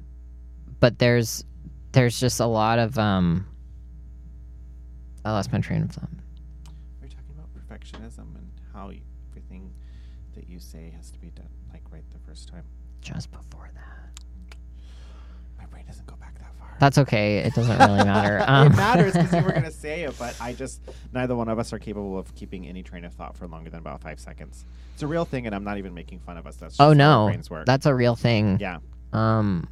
[0.81, 1.45] but there's
[1.93, 3.47] there's just a lot of um.
[5.25, 6.09] I lost my train of thought.
[7.03, 8.91] We're talking about perfectionism and how
[9.31, 9.73] everything
[10.35, 12.65] that you say has to be done like right the first time.
[13.01, 14.57] Just before that.
[15.59, 16.68] My brain doesn't go back that far.
[16.81, 17.39] That's okay.
[17.39, 18.45] It doesn't really matter.
[18.49, 20.81] Um, it matters because you were gonna say it, but I just
[21.13, 23.81] neither one of us are capable of keeping any train of thought for longer than
[23.81, 24.65] about five seconds.
[24.95, 26.57] It's a real thing, and I'm not even making fun of us.
[26.57, 27.67] That's just oh how our no, brains work.
[27.67, 28.59] that's a real thing.
[28.61, 28.79] yeah,
[29.13, 29.69] Um.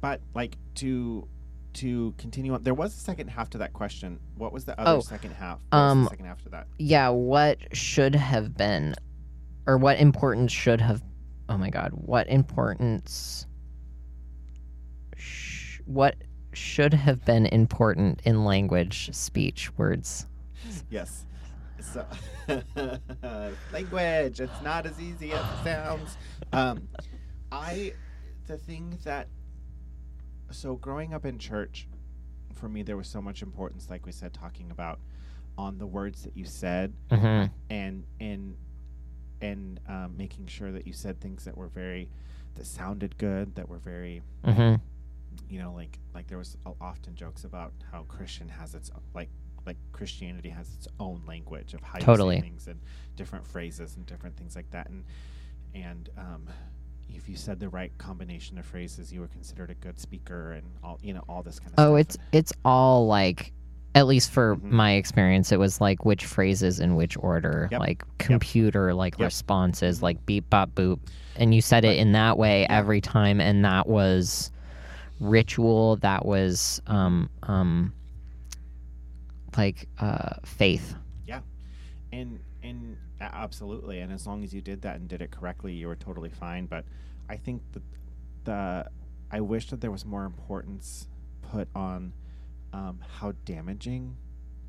[0.00, 1.26] but like to
[1.74, 4.18] to continue on, there was a second half to that question.
[4.36, 5.58] What was the other Oh, second half?
[5.70, 6.66] What um, the second half to that?
[6.78, 8.94] yeah, what should have been,
[9.66, 11.02] or what importance should have,
[11.48, 13.46] oh my God, what importance,
[15.22, 16.16] sh- what
[16.52, 20.26] should have been important in language, speech, words?
[20.90, 21.26] Yes.
[21.80, 22.06] So,
[23.72, 24.40] language.
[24.40, 26.16] It's not as easy as it sounds.
[26.52, 26.88] Um,
[27.50, 27.94] I,
[28.46, 29.28] the thing that,
[30.50, 31.88] so growing up in church,
[32.54, 35.00] for me, there was so much importance, like we said, talking about
[35.58, 37.52] on the words that you said Mm-hmm.
[37.68, 38.56] and and
[39.42, 42.08] and um, making sure that you said things that were very
[42.54, 44.76] that sounded good that were very Mm-hmm.
[45.48, 49.28] You know like like there was often jokes about how christian has its like
[49.66, 52.36] like christianity has its own language of how Totally.
[52.36, 52.80] you say things and
[53.16, 55.04] different phrases and different things like that and
[55.74, 56.46] and um
[57.14, 60.66] if you said the right combination of phrases you were considered a good speaker and
[60.82, 63.52] all you know all this kind of stuff Oh, it's it's all like,
[63.94, 64.70] at least for Mhm.
[64.70, 67.80] my experience, it was like which phrases in which order, Yep.
[67.80, 69.26] like computer like Yep.
[69.26, 70.02] responses, Mhm.
[70.02, 70.98] like beep bop boop,
[71.36, 71.96] and you said Right.
[71.96, 74.50] it in that way every time, and that was
[75.22, 75.96] ritual.
[75.96, 77.92] That was um um
[79.56, 80.94] like uh faith.
[81.26, 81.40] Yeah,
[82.12, 85.86] and and absolutely and as long as you did that and did it correctly you
[85.86, 86.84] were totally fine but
[87.28, 87.82] i think that
[88.42, 88.84] the
[89.30, 91.06] i wish that there was more importance
[91.40, 92.12] put on
[92.72, 94.16] um, how damaging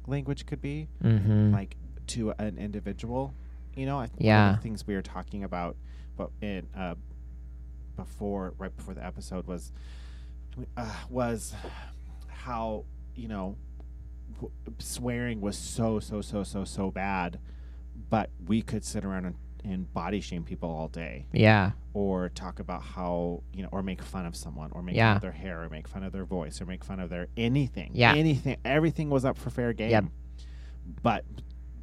[0.05, 1.51] language could be Mm-hmm.
[1.51, 1.75] like
[2.07, 3.33] to an individual
[3.75, 4.55] you know I think one of Yeah.
[4.57, 5.75] the things we were talking about
[6.15, 6.93] but in uh
[7.95, 9.71] before right before the episode was
[10.77, 11.53] uh, was
[12.27, 12.85] how
[13.15, 13.55] you know
[14.35, 17.39] w- swearing was so so so so so bad
[18.09, 21.71] but we could sit around and, and body shame people all day yeah.
[21.93, 25.21] or talk about how you know or make fun of someone or make fun of
[25.21, 28.13] their hair or make fun of their voice or make fun of their anything Yeah.
[28.13, 30.05] anything everything was up for fair game Yep.
[31.01, 31.25] but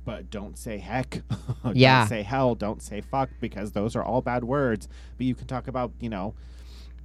[0.04, 1.22] but don't say heck
[1.64, 2.06] don't Yeah.
[2.06, 5.68] say hell don't say fuck because those are all bad words but you can talk
[5.68, 6.35] about you know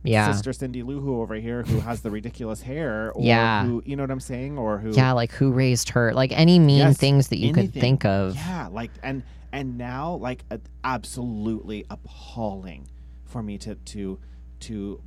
[0.08, 0.32] Yeah.
[0.32, 3.66] sister cindy lou who over here who has the ridiculous hair or Yeah.
[3.66, 6.14] who you know what i'm saying or who Yeah, like who raised her?
[6.14, 8.36] Like any mean Yes, things that you could think of.
[8.36, 12.88] Yeah, like and and now like uh, absolutely appalling
[13.26, 14.20] for me to to
[14.62, 15.02] to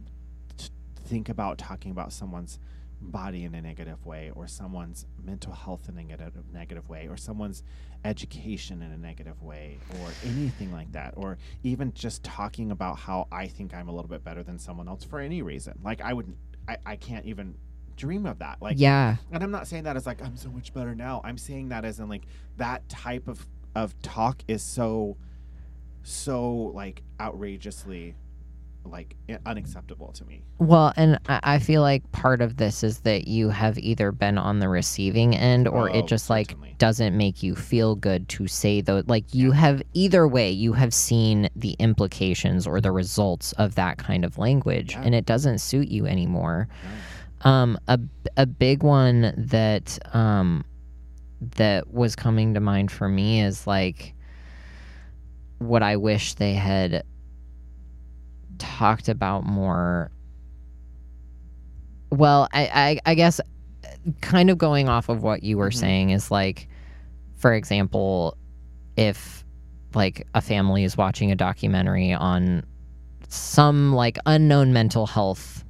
[0.56, 0.68] t-
[1.04, 2.58] think about talking about someone's
[3.00, 7.16] body in a negative way or someone's mental health in a negative negative way or
[7.16, 7.62] someone's
[8.04, 13.26] education in a negative way or anything like that or even just talking about how
[13.32, 15.78] I think I'm a little bit better than someone else for any reason.
[15.82, 16.34] Like I would
[16.68, 17.54] I, I can't even
[17.96, 18.58] dream of that.
[18.60, 19.16] Like yeah.
[19.32, 21.20] and I'm not saying that as like I'm so much better now.
[21.24, 25.16] I'm saying that as in like that type of of talk is so
[26.02, 28.14] so like outrageously
[28.90, 29.14] like
[29.46, 30.42] unacceptable to me.
[30.58, 34.58] Well, and I feel like part of this is that you have either been on
[34.58, 36.74] the receiving end or Oh, it just like certainly.
[36.78, 39.02] doesn't make you feel good to say though.
[39.06, 43.98] Like you have either way, you have seen the implications or the results of that
[43.98, 45.02] kind of language Yeah.
[45.02, 46.68] and it doesn't suit you anymore.
[47.42, 48.00] Um, a,
[48.36, 50.64] a big one that um,
[51.56, 54.14] that was coming to mind for me is like
[55.58, 57.04] what I wish they had
[58.58, 60.10] talked about more.
[62.10, 63.40] Well, I, I, I guess
[64.20, 65.74] kind of going off of what you were Mhm.
[65.80, 66.68] saying is like,
[67.36, 68.36] for example,
[68.96, 69.44] if
[69.94, 72.62] like a family is watching a documentary on
[73.28, 75.64] some like unknown mental health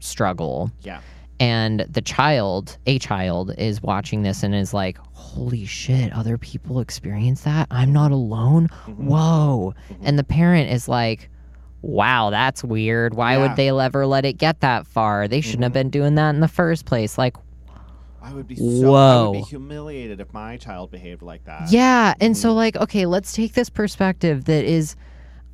[0.00, 1.00] struggle Yeah.
[1.40, 6.12] and the child, a child, is watching this and is like, "Holy shit!
[6.12, 7.68] Other people experience that.
[7.70, 8.68] I'm not alone.
[8.86, 9.06] Mm-hmm.
[9.06, 11.30] Whoa!" And the parent is like,
[11.82, 13.14] "Wow, that's weird.
[13.14, 13.42] Why Yeah.
[13.42, 15.28] would they ever let it get that far?
[15.28, 15.78] They shouldn't have mm-hmm.
[15.78, 17.36] been doing that in the first place." Like,
[18.20, 18.62] I would be so.
[18.62, 19.32] I would Whoa.
[19.32, 21.70] be humiliated if my child behaved like that.
[21.70, 22.14] Yeah.
[22.20, 22.56] And so, mm-hmm.
[22.56, 24.96] like, okay, let's take this perspective that is,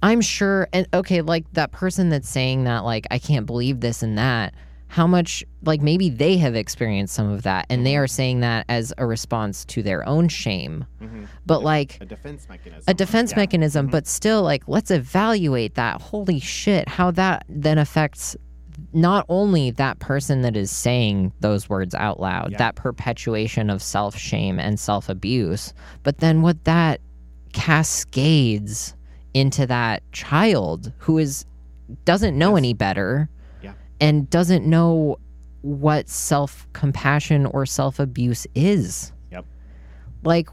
[0.03, 4.03] I'm sure, and okay, like that person that's saying that, like, I can't believe this
[4.03, 4.55] and that,
[4.95, 8.65] how much, like, maybe they have experienced some of that and they are saying that
[8.69, 10.85] as a response to their own shame.
[11.03, 11.27] Mhm.
[11.45, 12.85] But, like, a defense mechanism.
[12.87, 13.37] a defense Yeah.
[13.39, 13.91] mechanism, Mhm.
[13.91, 16.01] but still, like, let's evaluate that.
[16.01, 18.37] Holy shit, how that then affects
[18.93, 22.59] not only that person that is saying those words out loud, Yeah.
[22.59, 27.01] that perpetuation of self shame and self abuse, but then what that
[27.53, 28.95] cascades
[29.33, 31.45] into that child who is
[32.05, 32.59] doesn't know Yes.
[32.59, 33.29] any better.
[34.01, 35.19] And doesn't know
[35.63, 39.13] what self compassion or self abuse is.
[39.31, 39.47] Yep.
[40.23, 40.49] Like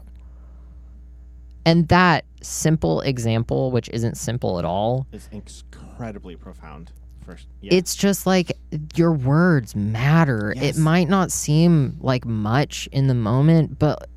[1.64, 6.92] and that simple example, which isn't simple at all, is incredibly profound.
[7.24, 7.74] First, yeah.
[7.74, 8.50] it's just like
[8.96, 10.52] your words matter.
[10.56, 10.76] Yes.
[10.76, 14.08] It might not seem like much in the moment, but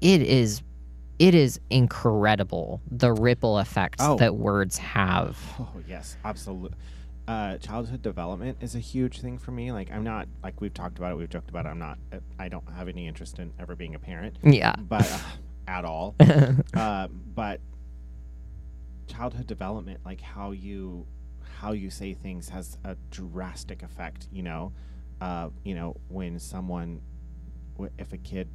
[0.00, 0.62] it is
[1.18, 4.16] it is incredible the ripple effects Oh.
[4.18, 5.36] that words have.
[5.58, 6.76] Oh yes, absolutely.
[7.28, 9.70] Uh, childhood development is a huge thing for me.
[9.70, 11.68] Like I'm not like we've talked about it, we've joked about it.
[11.68, 11.98] I'm not.
[12.38, 14.74] I don't have any interest in ever being a parent, Yeah.
[14.76, 15.18] but uh,
[15.68, 16.16] at all.
[16.74, 17.60] uh, but
[19.06, 21.06] childhood development, like how you
[21.60, 24.26] how you say things, has a drastic effect.
[24.32, 24.72] You know,
[25.20, 27.00] uh, you know when someone,
[27.98, 28.48] if a kid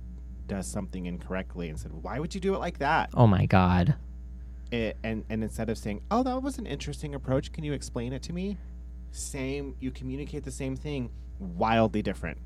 [0.46, 3.96] does something incorrectly and said, "Why would you do it like that?" oh my god.
[4.72, 7.52] It, and and instead of saying, "Oh, that was an interesting approach.
[7.52, 8.58] Can you explain it to me?"
[9.12, 12.38] Same, you communicate the same thing, wildly different,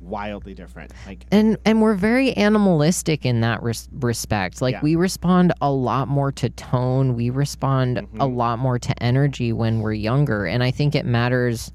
[0.00, 0.92] wildly different.
[1.06, 4.80] Like, and and we're very animalistic in that res- respect like Yeah.
[4.82, 8.34] we respond a lot more to tone we respond a Mhm.
[8.36, 11.70] lot more to energy when we're younger and i think it matters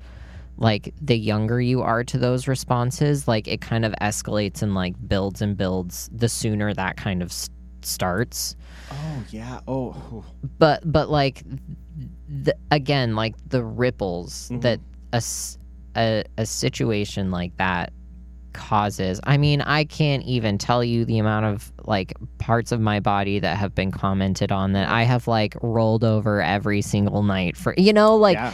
[0.57, 4.95] like the younger you are to those responses like it kind of escalates and like
[5.07, 7.31] builds and builds the sooner that kind of
[7.81, 8.55] starts
[8.91, 10.23] oh yeah, oh,
[10.59, 11.43] but but like
[12.43, 14.61] the, again like the ripples Mhm.
[14.61, 14.79] that
[16.37, 17.93] a situation like that
[18.55, 22.99] causes i mean i can't even tell you the amount of like parts of my
[22.99, 27.55] body that have been commented on that i have like rolled over every single night
[27.55, 28.53] for you know like yeah.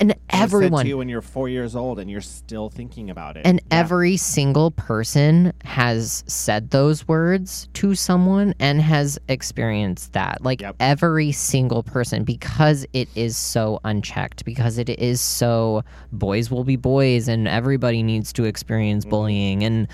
[0.00, 3.42] and everyone to you when you're four years old and you're still thinking about it,
[3.44, 3.80] and Yeah.
[3.80, 10.42] every single person has said those words to someone and has experienced that.
[10.42, 10.76] Like Yep.
[10.80, 16.76] every single person, because it is so unchecked, because it is so boys will be
[16.76, 19.10] boys and everybody needs to experience Mhm.
[19.10, 19.41] bullying.
[19.64, 19.88] And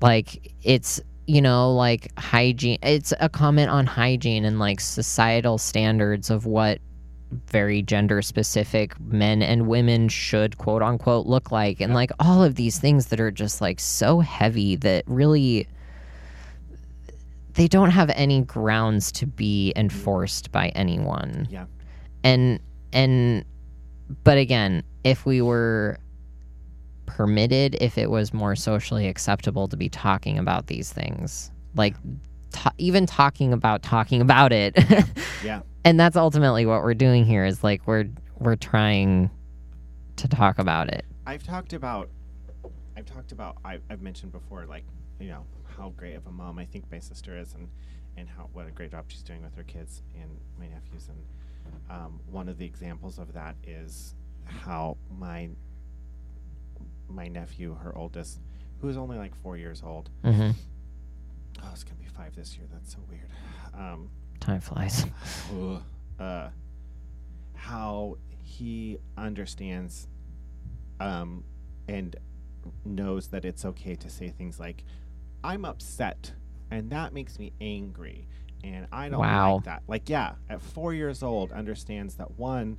[0.00, 6.30] like it's, you know, like hygiene, it's a comment on hygiene and like societal standards
[6.30, 6.80] of what
[7.48, 11.80] very gender specific men and women should quote unquote look like.
[11.80, 15.66] And like all of these things that are just like so heavy that really
[17.54, 21.46] they don't have any grounds to be enforced by anyone.
[21.50, 21.66] Yeah.
[22.22, 22.60] and
[22.92, 23.44] and
[24.24, 25.98] but again if we were
[27.06, 31.50] permitted if it was more socially acceptable to be talking about these things.
[31.74, 31.94] Like
[32.52, 34.78] ta- even talking about talking about it.
[35.44, 35.60] Yeah.
[35.84, 38.06] and that's ultimately what we're doing here is like we're
[38.38, 39.30] we're trying
[40.16, 41.04] to talk about it.
[41.26, 42.08] I've talked about,
[42.96, 44.84] I've talked about, I've, I've mentioned before, like,
[45.20, 45.44] you know,
[45.76, 47.68] how great of a mom I think my sister is, and
[48.16, 51.18] and how what a great job she's doing with her kids and my nephews, and
[51.90, 54.14] um, one of the examples of that is
[54.44, 55.48] how my
[57.08, 58.40] my nephew, her oldest,
[58.80, 60.50] who is only like four years old, hmm
[61.62, 62.66] oh, it's gonna be five this year.
[62.72, 63.28] That's so weird.
[63.74, 65.06] Um, time flies
[66.20, 66.48] uh,
[67.54, 70.06] how he understands
[71.00, 71.44] um,
[71.88, 72.16] and
[72.84, 74.84] knows that it's okay to say things like,
[75.42, 76.32] I'm upset,
[76.70, 78.26] and that makes me angry,
[78.62, 79.56] and I don't Wow.
[79.56, 79.82] like that.
[79.86, 82.78] Like, yeah, at four years old, understands that one,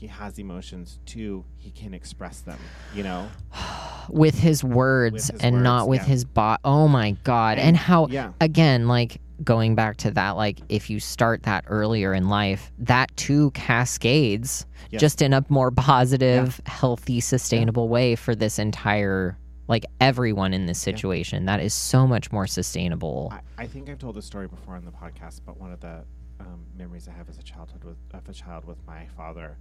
[0.00, 2.58] he has emotions, two, he can express them,
[2.94, 3.28] you know?
[4.08, 6.06] with his words his and not with yeah.
[6.06, 8.32] his bot oh my god and, And- how Yeah.
[8.40, 13.14] again like going back to that like if you start that earlier in life that
[13.16, 15.00] too cascades Yes.
[15.00, 19.38] just in a more positive healthy sustainable way for this entire
[19.68, 23.98] like everyone in this situation that is so much more sustainable I, I think I've
[23.98, 26.02] told this story before on the podcast, but one of the
[26.40, 29.56] um, memories I have as a childhood with of a child with my father,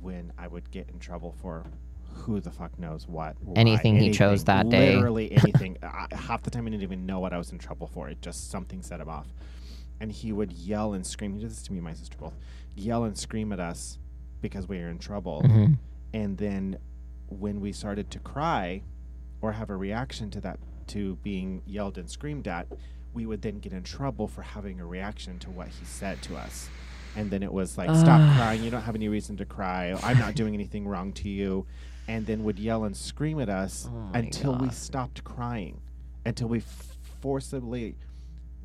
[0.00, 1.64] when I would get in trouble for
[2.12, 3.36] who the fuck knows what.
[3.40, 4.94] why, Anything he chose that day.
[4.96, 5.76] Literally anything.
[5.82, 8.08] I, half the time I didn't even know what I was in trouble for.
[8.08, 9.26] It just something set him off.
[10.00, 11.34] And he would yell and scream.
[11.34, 12.34] He did this to me and my sister both.
[12.74, 13.98] Yell and scream at us
[14.40, 15.42] because we were in trouble.
[15.42, 15.74] hmm
[16.14, 16.78] And then
[17.28, 18.82] when we started to cry
[19.40, 22.66] or have a reaction to that, to being yelled and screamed at,
[23.12, 26.36] we would then get in trouble for having a reaction to what he said to
[26.36, 26.68] us.
[27.16, 28.62] And then it was like, stop crying.
[28.62, 29.98] You don't have any reason to cry.
[30.02, 31.66] I'm not doing anything wrong to you.
[32.08, 35.80] And then would yell and scream at us Oh until we stopped crying,
[36.24, 36.62] until we
[37.20, 37.96] forcibly,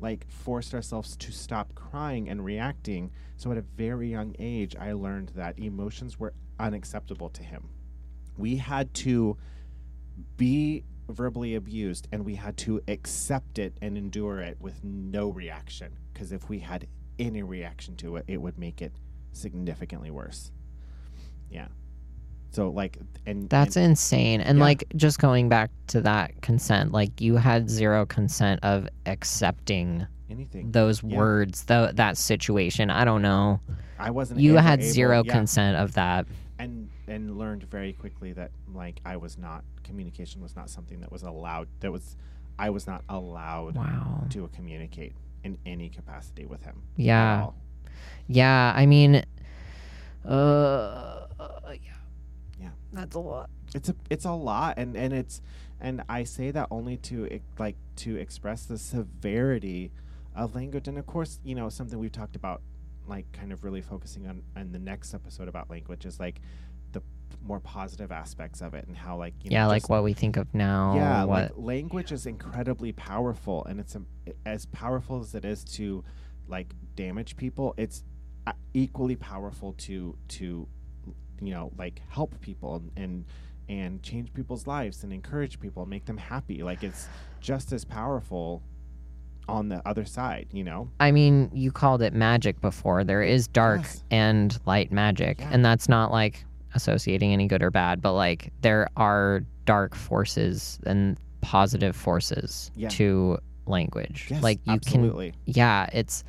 [0.00, 3.10] like, forced ourselves to stop crying and reacting.
[3.36, 7.70] So at a very young age, I learned that emotions were unacceptable to him.
[8.36, 9.36] We had to
[10.36, 15.96] be verbally abused and we had to accept it and endure it with no reaction.
[16.12, 16.86] Because if we had
[17.22, 18.92] any reaction to it, it would make it
[19.32, 20.50] significantly worse.
[21.50, 21.68] Yeah.
[22.50, 24.40] So, like, and That's and, insane.
[24.40, 24.64] And Yeah.
[24.64, 30.70] like just going back to that consent, like you had zero consent of accepting anything.
[30.72, 31.16] those Yeah.
[31.16, 32.90] words, tho- that situation.
[32.90, 33.60] I don't know.
[33.98, 34.40] I wasn't.
[34.40, 35.32] You had able- zero yeah.
[35.32, 36.26] consent of that.
[36.58, 41.10] and and learned very quickly that like I was not communication was not something that
[41.10, 41.66] was allowed.
[41.80, 42.16] That was
[42.58, 44.26] I was not allowed Wow.
[44.30, 45.14] to communicate
[45.44, 46.82] in any capacity with him.
[46.94, 47.42] at Yeah.
[47.42, 47.54] all.
[48.28, 49.22] Yeah, I mean
[50.24, 51.26] uh
[51.70, 51.76] yeah.
[52.60, 52.68] Yeah.
[52.92, 53.50] That's a lot.
[53.74, 55.40] it's a it's a lot and and it's
[55.80, 59.90] and i say that only to like to express the severity
[60.36, 62.60] of language and of course you know something we've talked about
[63.08, 66.40] like kind of really focusing on in the next episode about language is like the
[66.40, 66.40] p-
[67.44, 70.12] more positive aspects of it and how like you yeah, know, like just- what we
[70.12, 70.94] think of now.
[70.94, 74.06] yeah what like language is incredibly powerful and it's um,
[74.46, 76.04] as powerful as it is to
[76.48, 78.04] like damage people it's
[78.46, 80.66] uh, equally powerful to to
[81.40, 83.24] you know like help people and and,
[83.68, 87.08] and change people's lives and encourage people and make them happy like it's
[87.40, 88.62] just as powerful
[89.48, 93.02] on the other side you know I mean, you called it magic before.
[93.02, 94.04] There is dark Yes.
[94.12, 95.48] and light magic, Yeah.
[95.52, 96.44] and that's not like
[96.74, 102.88] associating any good or bad, but like there are dark forces and positive forces Yeah.
[102.90, 104.26] to language.
[104.30, 106.24] yes like you can yeah, it's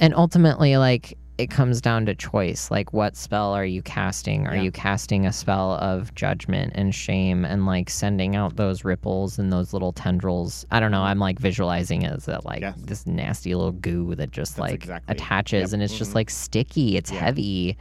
[0.00, 2.68] and ultimately like it comes down to choice.
[2.68, 4.48] Like what spell are you casting?
[4.48, 4.62] Are Yeah.
[4.62, 9.52] you casting a spell of judgment and shame and like sending out those ripples and
[9.52, 10.66] those little tendrils?
[10.72, 11.02] I don't know.
[11.02, 12.74] I'm like visualizing it as that like Yes.
[12.78, 16.16] this nasty little goo that just That's like exactly- attaches yep, and it's just mhm.
[16.16, 16.96] like sticky.
[16.96, 17.20] It's Yeah.
[17.20, 17.76] heavy.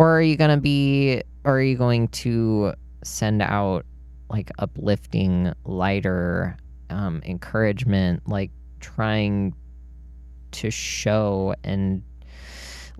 [0.00, 2.72] Or are you gonna be or are you going to
[3.04, 3.84] send out
[4.30, 6.56] like uplifting, lighter,
[6.88, 9.54] um, encouragement, like trying
[10.52, 12.02] to show and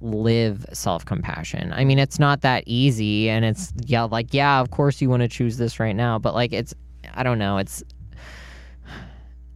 [0.00, 1.72] live self compassion.
[1.72, 5.22] I mean, it's not that easy, and it's yeah, like yeah, of course you want
[5.22, 6.74] to choose this right now, but like it's,
[7.14, 7.82] I don't know, it's,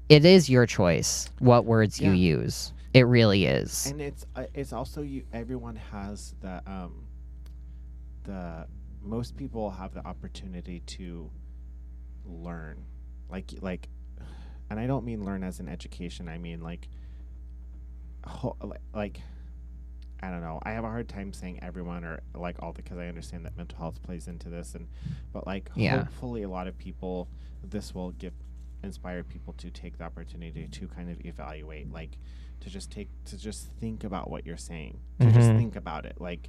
[0.08, 2.72] it is your choice what words you use.
[2.92, 3.86] It really is.
[3.86, 7.03] and it's uh, it's also you everyone has the um
[8.24, 8.66] the
[9.02, 11.30] most people have the opportunity to
[12.24, 12.84] learn
[13.30, 13.88] like like
[14.70, 16.88] and i don't mean learn as an education i mean like
[18.26, 18.56] ho-
[18.94, 19.20] like
[20.22, 23.06] i don't know i have a hard time saying everyone or like all because i
[23.06, 24.88] understand that mental health plays into this and
[25.32, 25.98] but like Yeah.
[25.98, 27.28] hopefully a lot of people
[27.62, 28.32] this will give
[28.82, 32.16] inspire people to take the opportunity to kind of evaluate like
[32.60, 35.56] to just take to just think about what you're saying to just Mhm.
[35.56, 36.48] think about it like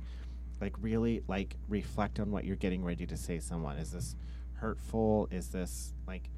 [0.62, 3.78] like really like reflect on what you're getting ready to say to someone.
[3.78, 4.16] Is this
[4.54, 5.28] hurtful?
[5.32, 6.30] Is this like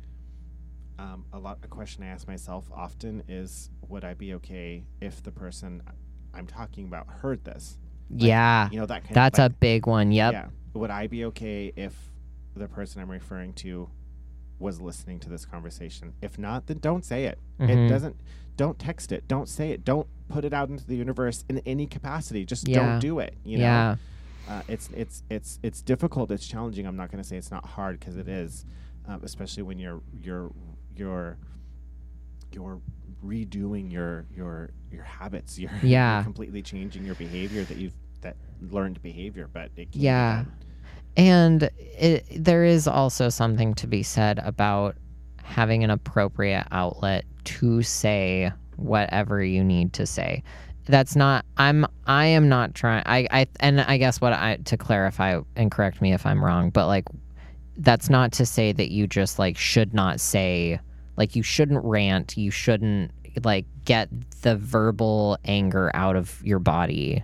[0.99, 5.21] um, a lot a question i ask myself often is would i be okay if
[5.21, 5.81] the person
[6.33, 7.77] i'm talking about heard this?
[8.09, 10.11] Yeah, you know that kind that's of a big one.
[10.11, 10.33] Yep.
[10.33, 10.47] yeah.
[10.73, 11.93] Would i be okay if
[12.55, 13.89] the person i'm referring to
[14.59, 16.13] was listening to this conversation?
[16.21, 17.37] If not then don't say it.
[17.59, 17.89] It Mhm.
[17.89, 18.15] doesn't
[18.55, 19.27] don't text it.
[19.27, 19.85] Don't say it.
[19.85, 22.75] Don't put it out into the universe in any capacity just Yeah.
[22.79, 23.95] don't do it you know yeah.
[24.49, 27.65] uh, it's it's it's it's difficult it's challenging i'm not going to say it's not
[27.65, 28.65] hard because it is
[29.07, 30.51] um, especially when you're you're
[30.95, 31.37] you're
[32.51, 32.79] you're
[33.25, 36.23] redoing your your your habits you're, you're Yeah.
[36.23, 40.45] completely changing your behavior that you've that learned behavior but it can Yeah.
[41.15, 44.97] And it, there is also something to be said about
[45.43, 50.43] having an appropriate outlet to say whatever you need to say.
[50.85, 54.77] That's not I'm I am not trying I I and I guess what I to
[54.77, 57.05] clarify and correct me if I'm wrong, but like
[57.77, 60.79] that's not to say that you just like should not say
[61.17, 63.11] like you shouldn't rant, you shouldn't
[63.43, 64.09] like get
[64.41, 67.23] the verbal anger out of your body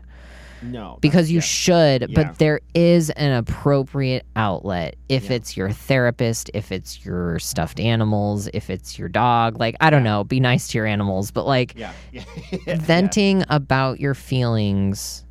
[0.64, 1.41] no because you yeah.
[1.41, 2.07] should, Yeah.
[2.16, 5.34] but there is an appropriate outlet if Yeah.
[5.34, 9.59] it's your therapist, if it's your stuffed animals, if it's your dog.
[9.59, 11.76] Like, I don't know, be nice to your animals, but like
[12.68, 15.26] venting about your feelings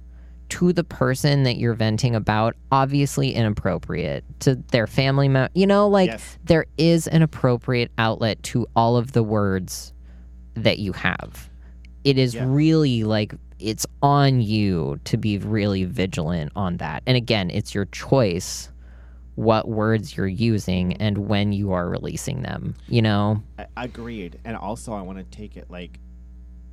[0.50, 5.88] to the person that you're venting about obviously inappropriate to their family member you know
[5.88, 6.38] like yes.
[6.44, 9.94] there is an appropriate outlet to all of the words
[10.52, 11.48] that you have
[12.04, 17.02] it is really like it's on you to be really vigilant on that.
[17.06, 18.68] And again it's your choice
[19.34, 23.42] what words you're using and when you are releasing them you know?
[23.76, 24.38] Agreed.
[24.44, 25.98] And also i want to take it like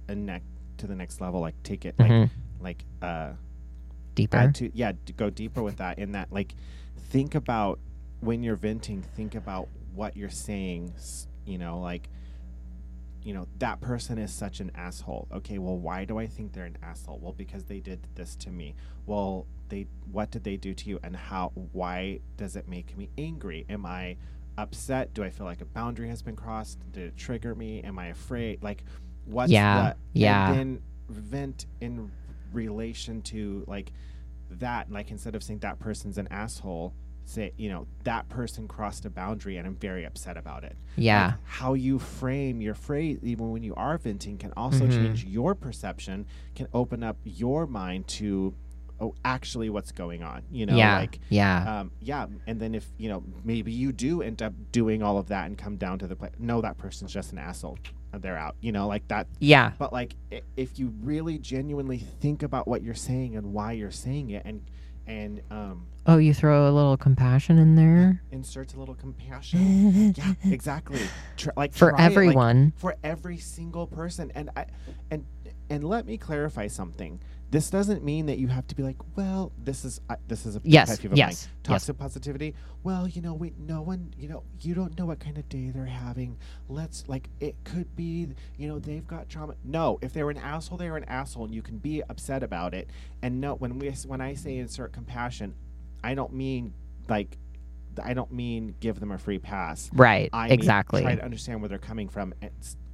[0.10, 0.44] a neck
[0.78, 2.30] to the next level like take it like Mhm.
[2.60, 3.32] like uh
[4.16, 4.52] deeper.
[4.56, 6.54] to yeah go deeper with that in that like
[6.98, 7.80] think about
[8.22, 10.94] when you're venting think about what you're saying
[11.46, 12.10] you know like
[13.24, 15.28] you know that person is such an asshole.
[15.34, 17.20] Okay well why do i think they're an asshole?
[17.22, 18.76] Well because they did this to me.
[19.06, 23.10] Well they what did they do to you and how why does it make me
[23.18, 23.66] angry?
[23.70, 24.18] Am i
[24.58, 25.14] upset?
[25.14, 26.80] Do i feel like a boundary has been crossed?
[26.92, 27.82] Did it trigger me?
[27.84, 28.64] Am i afraid?
[28.64, 28.84] Like
[29.26, 30.50] what's Yeah, the yeah.
[30.50, 32.12] and then vent in
[32.54, 33.92] relation to like
[34.52, 34.92] that.
[34.92, 36.94] Like instead of saying that person's an asshole
[37.30, 40.76] say you know that person crossed a boundary and i'm very upset about it.
[40.96, 41.28] Yeah.
[41.28, 44.92] Like, how you frame your phrase even when you are venting can also Mhm.
[44.92, 46.26] change your perception
[46.56, 48.54] can open up your mind to
[49.00, 50.98] oh actually what's going on you know yeah.
[50.98, 51.80] like yeah.
[51.80, 55.28] um, yeah and then if you know maybe you do end up doing all of
[55.28, 57.78] that and come down to the place no that person's just an asshole
[58.20, 59.72] they're out you know like that yeah.
[59.78, 60.16] But like
[60.58, 64.64] if you really genuinely think about what you're saying and why you're saying it and
[65.10, 68.24] and um Oh, you throw a little compassion in there?
[68.32, 70.14] Inserts a little compassion.
[70.18, 71.02] Yeah exactly.
[71.58, 72.74] Like for it, like, everyone.
[72.78, 74.32] for every single person.
[74.34, 74.66] And i
[75.12, 75.26] and
[75.70, 77.20] and let me clarify something
[77.52, 80.56] this doesn't mean that you have to be like well this is uh, this is
[80.56, 81.18] a yes, peeve of mine.
[81.18, 81.50] yes, yes.
[81.64, 85.38] toxic positivity well you know we no one you know you don't know what kind
[85.38, 86.38] of day they're having
[86.68, 88.28] let's like it could be
[88.58, 91.62] you know they've got trauma no if they're an asshole they're an asshole and you
[91.62, 92.90] can be upset about it
[93.22, 95.54] and no when we when i say insert compassion
[96.04, 96.74] i don't mean
[97.08, 97.38] like
[98.04, 101.02] i don't mean give them a free pass Right, I mean, exactly.
[101.02, 102.52] try to understand where they're coming from and,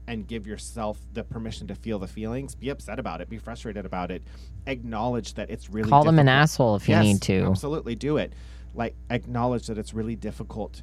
[0.08, 2.56] and give yourself the permission to feel the feelings.
[2.56, 3.30] Be upset about it.
[3.30, 4.24] Be frustrated about it.
[4.68, 7.46] Acknowledge that it's really Call them an asshole if you need to.
[7.46, 8.34] Absolutely, do it.
[8.74, 10.82] Like acknowledge that it's really difficult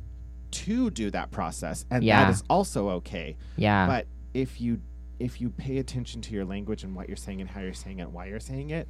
[0.52, 2.24] to do that process, and Yeah.
[2.24, 3.36] that is also okay.
[3.56, 4.80] Yeah, But if you
[5.18, 8.00] if you pay attention to your language and what you're saying and how you're saying
[8.00, 8.88] it, and why you're saying it,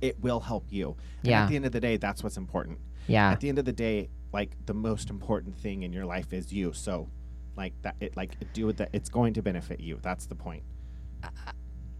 [0.00, 0.96] it will help you.
[1.22, 1.42] And Yeah.
[1.42, 2.78] at the end of the day, that's what's important
[3.08, 6.32] yeah, at the end of the day, like the most important thing in your life
[6.32, 6.72] is you.
[6.72, 7.08] So,
[7.56, 9.98] like that, it like do it that it's going to benefit you.
[10.02, 10.62] That's the point.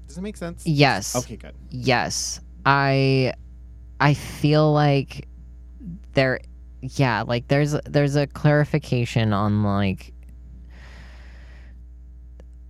[0.09, 0.67] Does it make sense?
[0.67, 1.55] yes, Okay, good.
[1.71, 2.41] yes.
[2.67, 3.35] I,
[4.01, 5.27] I feel like
[6.15, 6.41] there,
[6.81, 10.13] yeah, like there's there's a clarification on like,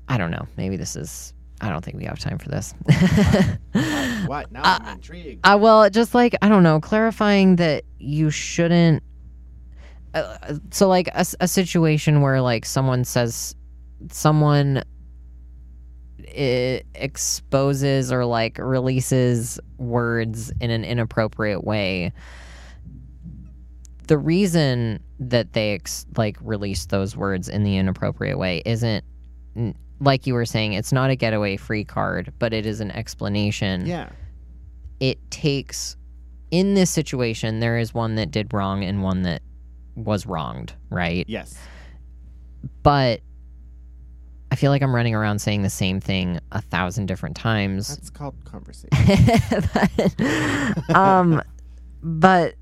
[0.09, 0.47] I don't know.
[0.57, 1.33] Maybe this is.
[1.61, 2.75] I don't think we have time for this.
[3.73, 4.29] What?
[4.29, 4.53] what?
[4.53, 5.41] Now Uh, I'm intrigued.
[5.47, 9.03] Uh, well, just like I don't know, clarifying that you shouldn't.
[10.15, 13.55] Uh, so, like a, a situation where like someone says,
[14.11, 14.83] someone
[16.37, 22.13] i exposes or like releases words in an inappropriate way.
[24.07, 29.05] The reason that they ex- like release those words in the inappropriate way isn't
[30.01, 30.73] like you were saying.
[30.73, 34.09] It's not a getaway free card, but it is an explanation yeah.
[35.01, 35.97] it takes
[36.51, 39.43] in this situation there is one that did wrong and one that
[39.95, 41.57] was wronged right Yes.
[42.83, 43.21] but
[44.51, 48.11] i feel like i'm running around saying the same thing a thousand different times That's
[48.11, 48.89] called conversation.
[49.75, 51.43] But, um
[52.03, 52.55] but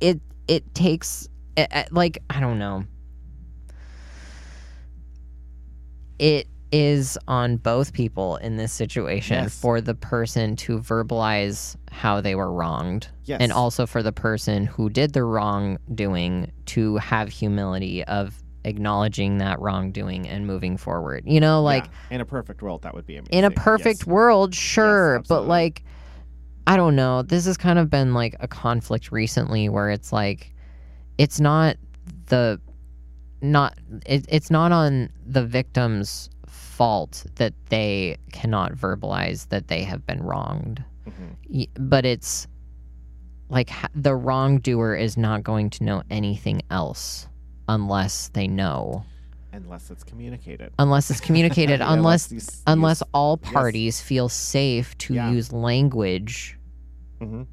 [0.00, 2.84] it it takes eh, eh, like i don't know
[6.18, 6.46] it
[6.76, 9.60] is on both people in this situation Yes.
[9.60, 13.40] for the person to verbalize how they were wronged Yes.
[13.40, 19.60] and also for the person who did the wrongdoing to have humility of acknowledging that
[19.60, 22.16] wrongdoing and moving forward you know like Yeah.
[22.16, 23.32] in a perfect world, that would be amazing.
[23.38, 24.06] in a perfect Yes.
[24.06, 25.84] world, sure, but like
[26.66, 27.20] I don't know.
[27.22, 30.52] This has kind of been like a conflict recently where it's like
[31.18, 31.76] it's not
[32.26, 32.58] the
[33.42, 36.30] not it, it's not on the victim's
[36.78, 40.82] fault that they cannot verbalize that they have been wronged.
[41.08, 41.68] Mhm.
[41.78, 42.46] But it's
[43.48, 47.28] like the wrongdoer is not going to know anything else
[47.68, 49.04] unless they know.
[49.52, 50.72] Unless it's communicated.
[50.80, 53.52] unless it's communicated Yeah, unless you s- you unless s- all yes.
[53.52, 55.30] parties feel safe to Yeah.
[55.30, 56.58] use language
[57.20, 57.46] Mhm.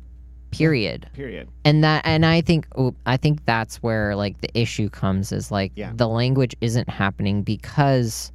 [0.50, 1.48] period Period.
[1.64, 5.52] and that and i think oh, i think that's where like the issue comes is
[5.52, 5.92] like Yeah.
[5.96, 8.32] the language isn't happening because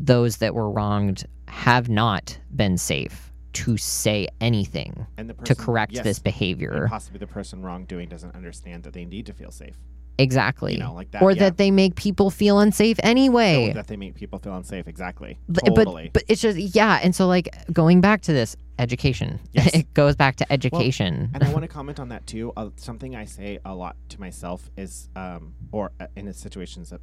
[0.00, 5.92] those that were wronged have not been safe to say anything And the to correct
[5.92, 9.76] yes, this behavior possibly the person wrongdoing doesn't understand that they need to feel safe.
[10.18, 11.22] exactly You know, like that.
[11.22, 11.40] or yeah.
[11.40, 14.86] that they make people feel unsafe Or anyway that they make people feel unsafe.
[14.86, 15.38] Exactly.
[15.48, 16.04] But- totally.
[16.04, 19.74] But but it's just yeah, and so like going back to this education, Yes.
[19.74, 21.30] it goes back to education.
[21.34, 22.52] and I want to comment on that too.
[22.56, 27.00] Uh, something I say a lot to myself is, um, or uh, in situations that,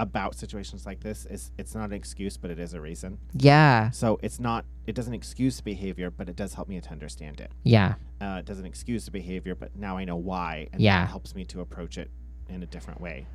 [0.00, 3.18] about situations like this is it's not an excuse, but it is a reason.
[3.34, 4.64] yeah, So it's not.
[4.86, 7.52] It doesn't excuse the behavior, but it does help me to understand it.
[7.64, 11.00] yeah, Uh, it doesn't excuse the behavior, but now I know why, and Yeah.
[11.02, 12.10] that helps me to approach it
[12.48, 13.26] in a different way.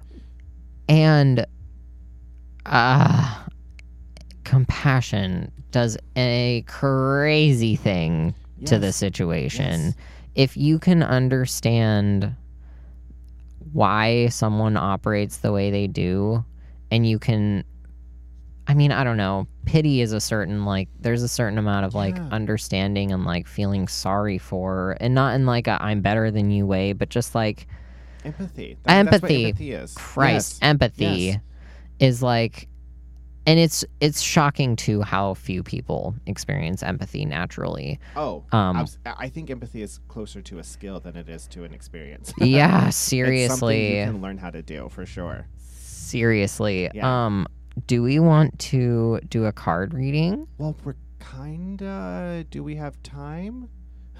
[0.89, 1.45] and
[2.67, 3.43] uh
[4.43, 8.33] compassion does a crazy thing
[8.65, 9.81] to the situation.
[9.85, 9.95] Yes.
[10.35, 12.35] If you can understand
[13.73, 16.45] why someone operates the way they do,
[16.91, 17.63] and you can,
[18.67, 21.93] I mean, I don't know, pity is a certain, like, there's a certain amount of,
[21.95, 22.27] like, Yeah.
[22.31, 26.65] understanding and, like, feeling sorry for, and not in, like, a I'm better than you
[26.65, 27.67] way, but just, like,
[28.23, 28.75] Empathy.
[28.83, 29.45] That- Empathy.
[29.45, 29.93] empathy is.
[29.93, 30.59] Christ, Yes.
[30.67, 31.37] empathy Yes.
[31.99, 32.67] is like
[33.47, 37.99] and it's it's shocking to how few people experience empathy naturally.
[38.15, 41.63] Oh, Um abs- I think empathy is closer to a skill than it is to
[41.65, 42.33] an experience.
[42.39, 43.99] yeah, It's something seriously.
[43.99, 45.45] you can learn how to do for sure.
[46.05, 46.89] Seriously.
[46.93, 47.25] Yeah.
[47.25, 47.47] Um
[47.87, 50.47] do we want to do a card reading?
[50.57, 52.45] Well, we're kinda.
[52.49, 53.69] Do we have time?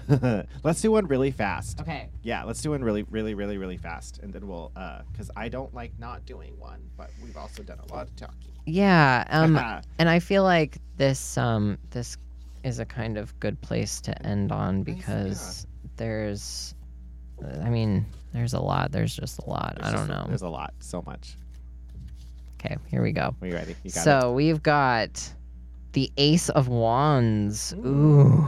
[0.62, 1.80] let's do one really fast.
[1.80, 2.08] Okay.
[2.22, 4.70] Yeah, let's do one really, really, really, really fast, and then we'll.
[4.76, 8.14] uh Because I don't like not doing one, but we've also done a lot of
[8.16, 8.52] talking.
[8.66, 9.56] Yeah, um
[9.98, 12.16] and I feel like this um this
[12.62, 14.94] is a kind of good place to end on Nice, yeah.
[14.96, 15.66] because
[15.96, 16.74] there's
[17.64, 18.92] I mean, there's a lot.
[18.92, 19.76] There's just a lot.
[19.76, 20.24] There's I don't just- know.
[20.28, 21.36] There's a lot, so much.
[22.58, 23.34] Okay, here we go.
[23.40, 23.76] Are you ready?
[23.84, 25.32] You got so we've got
[25.92, 27.74] the Ace of Wands.
[27.84, 28.46] Ooh.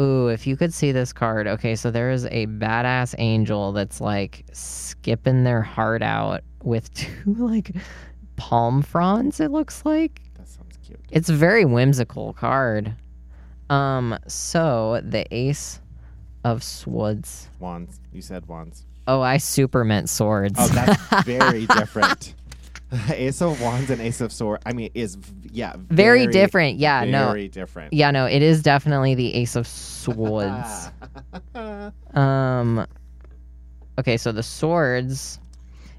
[0.00, 1.46] Ooh, if you could see this card.
[1.46, 7.34] Okay, so there is a badass angel that's like skipping their heart out with two
[7.34, 7.72] like
[8.36, 10.20] palm fronds, it looks like.
[10.36, 11.00] That sounds cute.
[11.10, 12.94] It's a very whimsical card.
[13.70, 15.80] Um, so the Ace
[16.44, 17.48] of Swords.
[17.58, 18.00] Wands.
[18.12, 18.84] You said wands.
[19.06, 20.58] Oh, I super meant swords.
[20.58, 22.34] Oh, that's very different.
[23.10, 24.62] Ace of Wands and Ace of Swords.
[24.66, 25.16] I mean, is
[25.52, 26.78] yeah, very, different.
[26.78, 27.26] Yeah, no.
[27.26, 27.92] very different.
[27.92, 30.90] Yeah, no, it is definitely the Ace of Swords.
[32.14, 32.86] Um
[33.98, 35.38] Okay, so the swords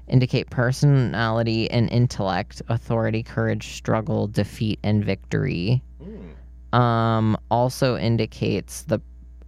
[0.08, 5.82] indicate personality and intellect, authority, courage, struggle, defeat, and victory.
[6.02, 9.00] Mm, Um also indicates the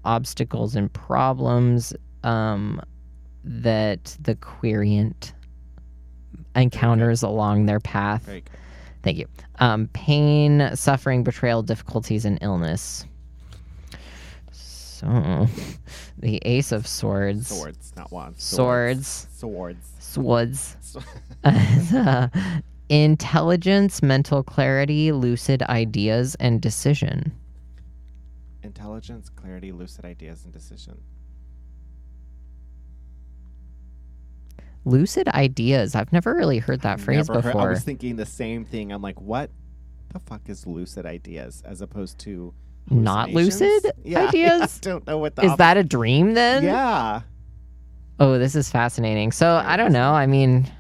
[0.05, 1.93] obstacles and problems
[2.25, 2.81] um
[3.45, 5.33] that the querient
[6.55, 8.29] encounters along their path.
[9.03, 9.27] Thank you.
[9.59, 13.07] Um, pain, suffering, betrayal, difficulties, and illness.
[14.53, 15.47] So,
[16.19, 17.49] the Ace of Swords.
[17.49, 18.43] Swords, not wands.
[18.43, 19.29] Swords.
[19.31, 19.87] Swords.
[20.01, 20.77] Swords.
[21.45, 22.29] Uh,
[22.89, 27.33] intelligence, mental clarity, lucid ideas, and decision.
[28.63, 30.99] Intelligence, clarity, lucid ideas, and decision.
[34.89, 35.95] Lucid ideas.
[35.95, 37.69] I've never really heard that I've phrase never heard- before.
[37.69, 38.91] I was thinking the same thing.
[38.93, 39.51] I'm like, what
[40.13, 42.55] the fuck is lucid ideas as opposed to
[42.91, 44.81] Not lucid Yeah, ideas?
[44.83, 46.65] I don't know what the Is op- that a dream then?
[46.65, 47.21] Yeah.
[48.19, 49.31] Oh, this is fascinating.
[49.31, 50.13] So, I don't know.
[50.13, 50.71] I mean,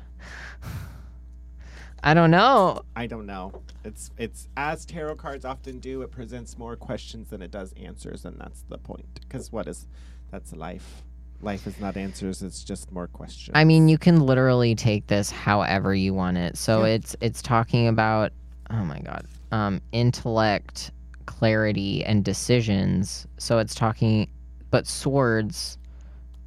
[2.02, 2.82] I don't know.
[2.96, 3.62] I don't know.
[3.84, 6.02] It's it's as tarot cards often do.
[6.02, 9.06] It presents more questions than it does answers, and that's the point.
[9.20, 9.86] Because what is
[10.30, 11.02] that's life.
[11.40, 12.42] Life is not answers.
[12.42, 13.52] It's just more questions.
[13.54, 16.56] I mean, you can literally take this however you want it.
[16.56, 16.94] So Yeah.
[16.94, 18.32] it's it's talking about
[18.70, 20.90] oh my god, um, intellect,
[21.26, 23.26] clarity, and decisions.
[23.38, 24.28] So it's talking,
[24.70, 25.78] but swords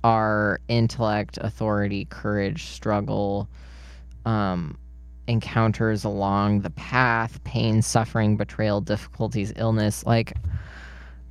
[0.04, 3.48] are intellect, authority, courage, struggle,
[4.26, 4.78] um,
[5.28, 10.06] encounters along the path, pain, suffering, betrayal, difficulties, illness.
[10.06, 10.34] Like,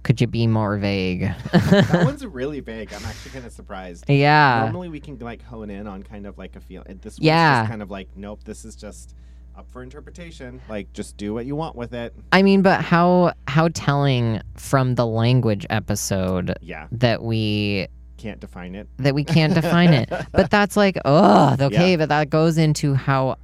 [0.02, 1.20] could you be more vague?
[1.52, 2.92] that one's really vague.
[2.92, 4.04] I'm actually kind of surprised.
[4.08, 4.60] yeah.
[4.64, 6.82] Normally we can like hone in on kind of like a feel.
[6.86, 7.62] This one's Yeah.
[7.62, 8.44] just kind of like, nope.
[8.44, 9.14] This is just
[9.56, 10.60] up for interpretation.
[10.68, 12.14] Like, just do what you want with it.
[12.32, 18.74] I mean, but how how telling from the language episode Yeah, that we can't define
[18.74, 18.88] it.
[18.98, 20.08] that we can't define it.
[20.32, 21.96] But that's like, oh, okay, Yeah.
[21.96, 23.36] but that goes into how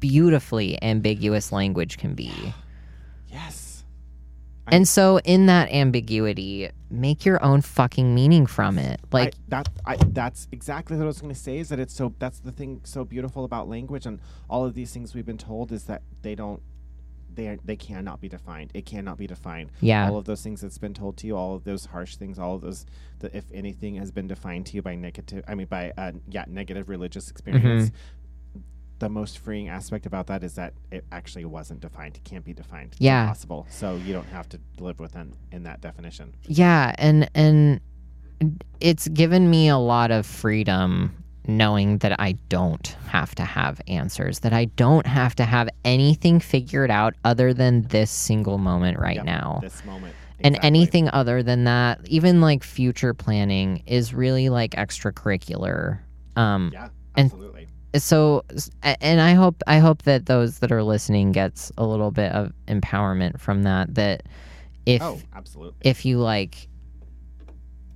[0.00, 2.32] beautifully ambiguous language can be.
[4.66, 9.00] I- And so, in that ambiguity, make your own fucking meaning from it.
[9.12, 11.94] Like, I, that I, that's exactly what I was going to say is that it's
[11.94, 15.38] so that's the thing so beautiful about language and all of these things we've been
[15.38, 16.62] told is that they don't
[17.34, 18.70] they are, they cannot be defined.
[18.74, 19.70] It cannot be defined.
[19.80, 22.38] yeah, All of those things that's been told to you, all of those harsh things,
[22.38, 22.86] all of those
[23.18, 26.44] that if anything has been defined to you by negative I mean by uh, yeah,
[26.46, 27.90] negative religious experience.
[29.00, 32.16] The most freeing aspect about that is that it actually wasn't defined.
[32.16, 32.94] It can't be defined.
[32.98, 33.22] Yeah.
[33.22, 33.66] impossible.
[33.70, 36.34] So you don't have to live within in that definition.
[36.46, 37.80] yeah, and and
[38.80, 41.14] it's given me a lot of freedom
[41.46, 46.40] knowing that I don't have to have answers, that I don't have to have anything
[46.40, 49.58] figured out other than this single moment right Yep, now.
[49.62, 50.14] This moment.
[50.40, 56.00] And anything other than that, even like future planning, is really like extracurricular.
[56.36, 57.53] Um, Yeah, and- absolutely.
[58.02, 58.44] So
[58.82, 62.52] and i hope i hope that those that are listening gets a little bit of
[62.66, 64.22] empowerment from that that
[64.86, 65.76] if oh, absolutely.
[65.82, 66.68] if you like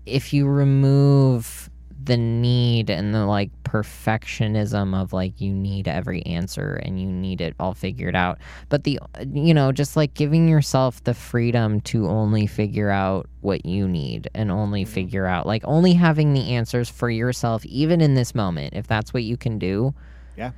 [0.07, 1.68] if you remove
[2.09, 7.41] the need and the like perfectionism of like you need every answer and you need
[7.41, 8.39] it all figured out
[8.69, 8.99] but the
[9.33, 14.29] you know just like giving yourself the freedom to only figure out what you need
[14.35, 14.89] and only Mhm.
[14.89, 19.13] figure out like only having the answers for yourself even in this moment if that's
[19.15, 19.95] what you can do
[20.37, 20.51] Yeah.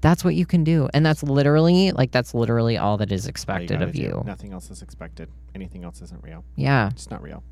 [0.00, 3.26] that's what you can do and that's literally like that's literally all that is All
[3.26, 4.02] you expected of do.
[4.02, 5.28] you Nothing else is expected.
[5.54, 6.44] Anything else isn't real.
[6.56, 7.42] yeah It's not real.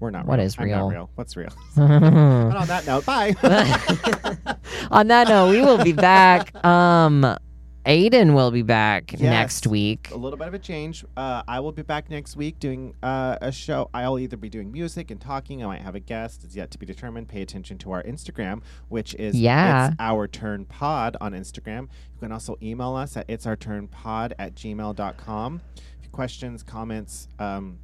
[0.00, 0.46] We're not What real.
[0.46, 0.90] is I'm not real?
[0.90, 1.10] real.
[1.14, 1.48] What's real?
[1.76, 2.04] and
[2.54, 3.34] on that note, bye.
[4.90, 6.52] On that note, we will be back.
[6.64, 7.36] Um,
[7.86, 9.20] Aydan will be back Yes.
[9.20, 10.08] next week.
[10.10, 11.04] a little bit of a change.
[11.18, 13.90] Uh, I will be back next week doing uh, a show.
[13.92, 15.62] I'll either be doing music and talking.
[15.62, 16.44] I might have a guest.
[16.44, 17.28] It's yet to be determined.
[17.28, 19.88] Pay attention to our Instagram, which is Yeah.
[19.88, 21.82] it's our turn pod on Instagram.
[22.14, 25.60] You can also email us at it's our turn pod at gmail.com.
[26.10, 27.78] Questions, comments, um,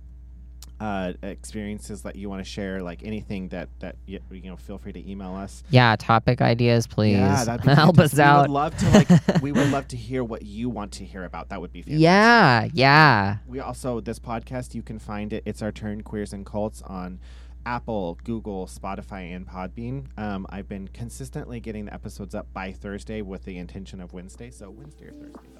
[0.80, 4.78] uh, experiences that you want to share, like anything that that you, you know, feel
[4.78, 5.62] free to email us.
[5.70, 7.18] Yeah, topic ideas, please.
[7.18, 8.14] Yeah, that'd be Help us.
[8.14, 8.42] We out.
[8.42, 9.08] would love to like.
[9.42, 11.50] we would love to hear what you want to hear about.
[11.50, 12.00] That would be fantastic.
[12.02, 13.36] yeah, yeah.
[13.46, 15.42] We also this podcast you can find it.
[15.44, 17.20] It's our turn queers and cults on
[17.66, 20.06] Apple, Google, Spotify, and Podbean.
[20.18, 24.50] Um, I've been consistently getting the episodes up by Thursday with the intention of Wednesday.
[24.50, 25.50] So Wednesday or Thursday,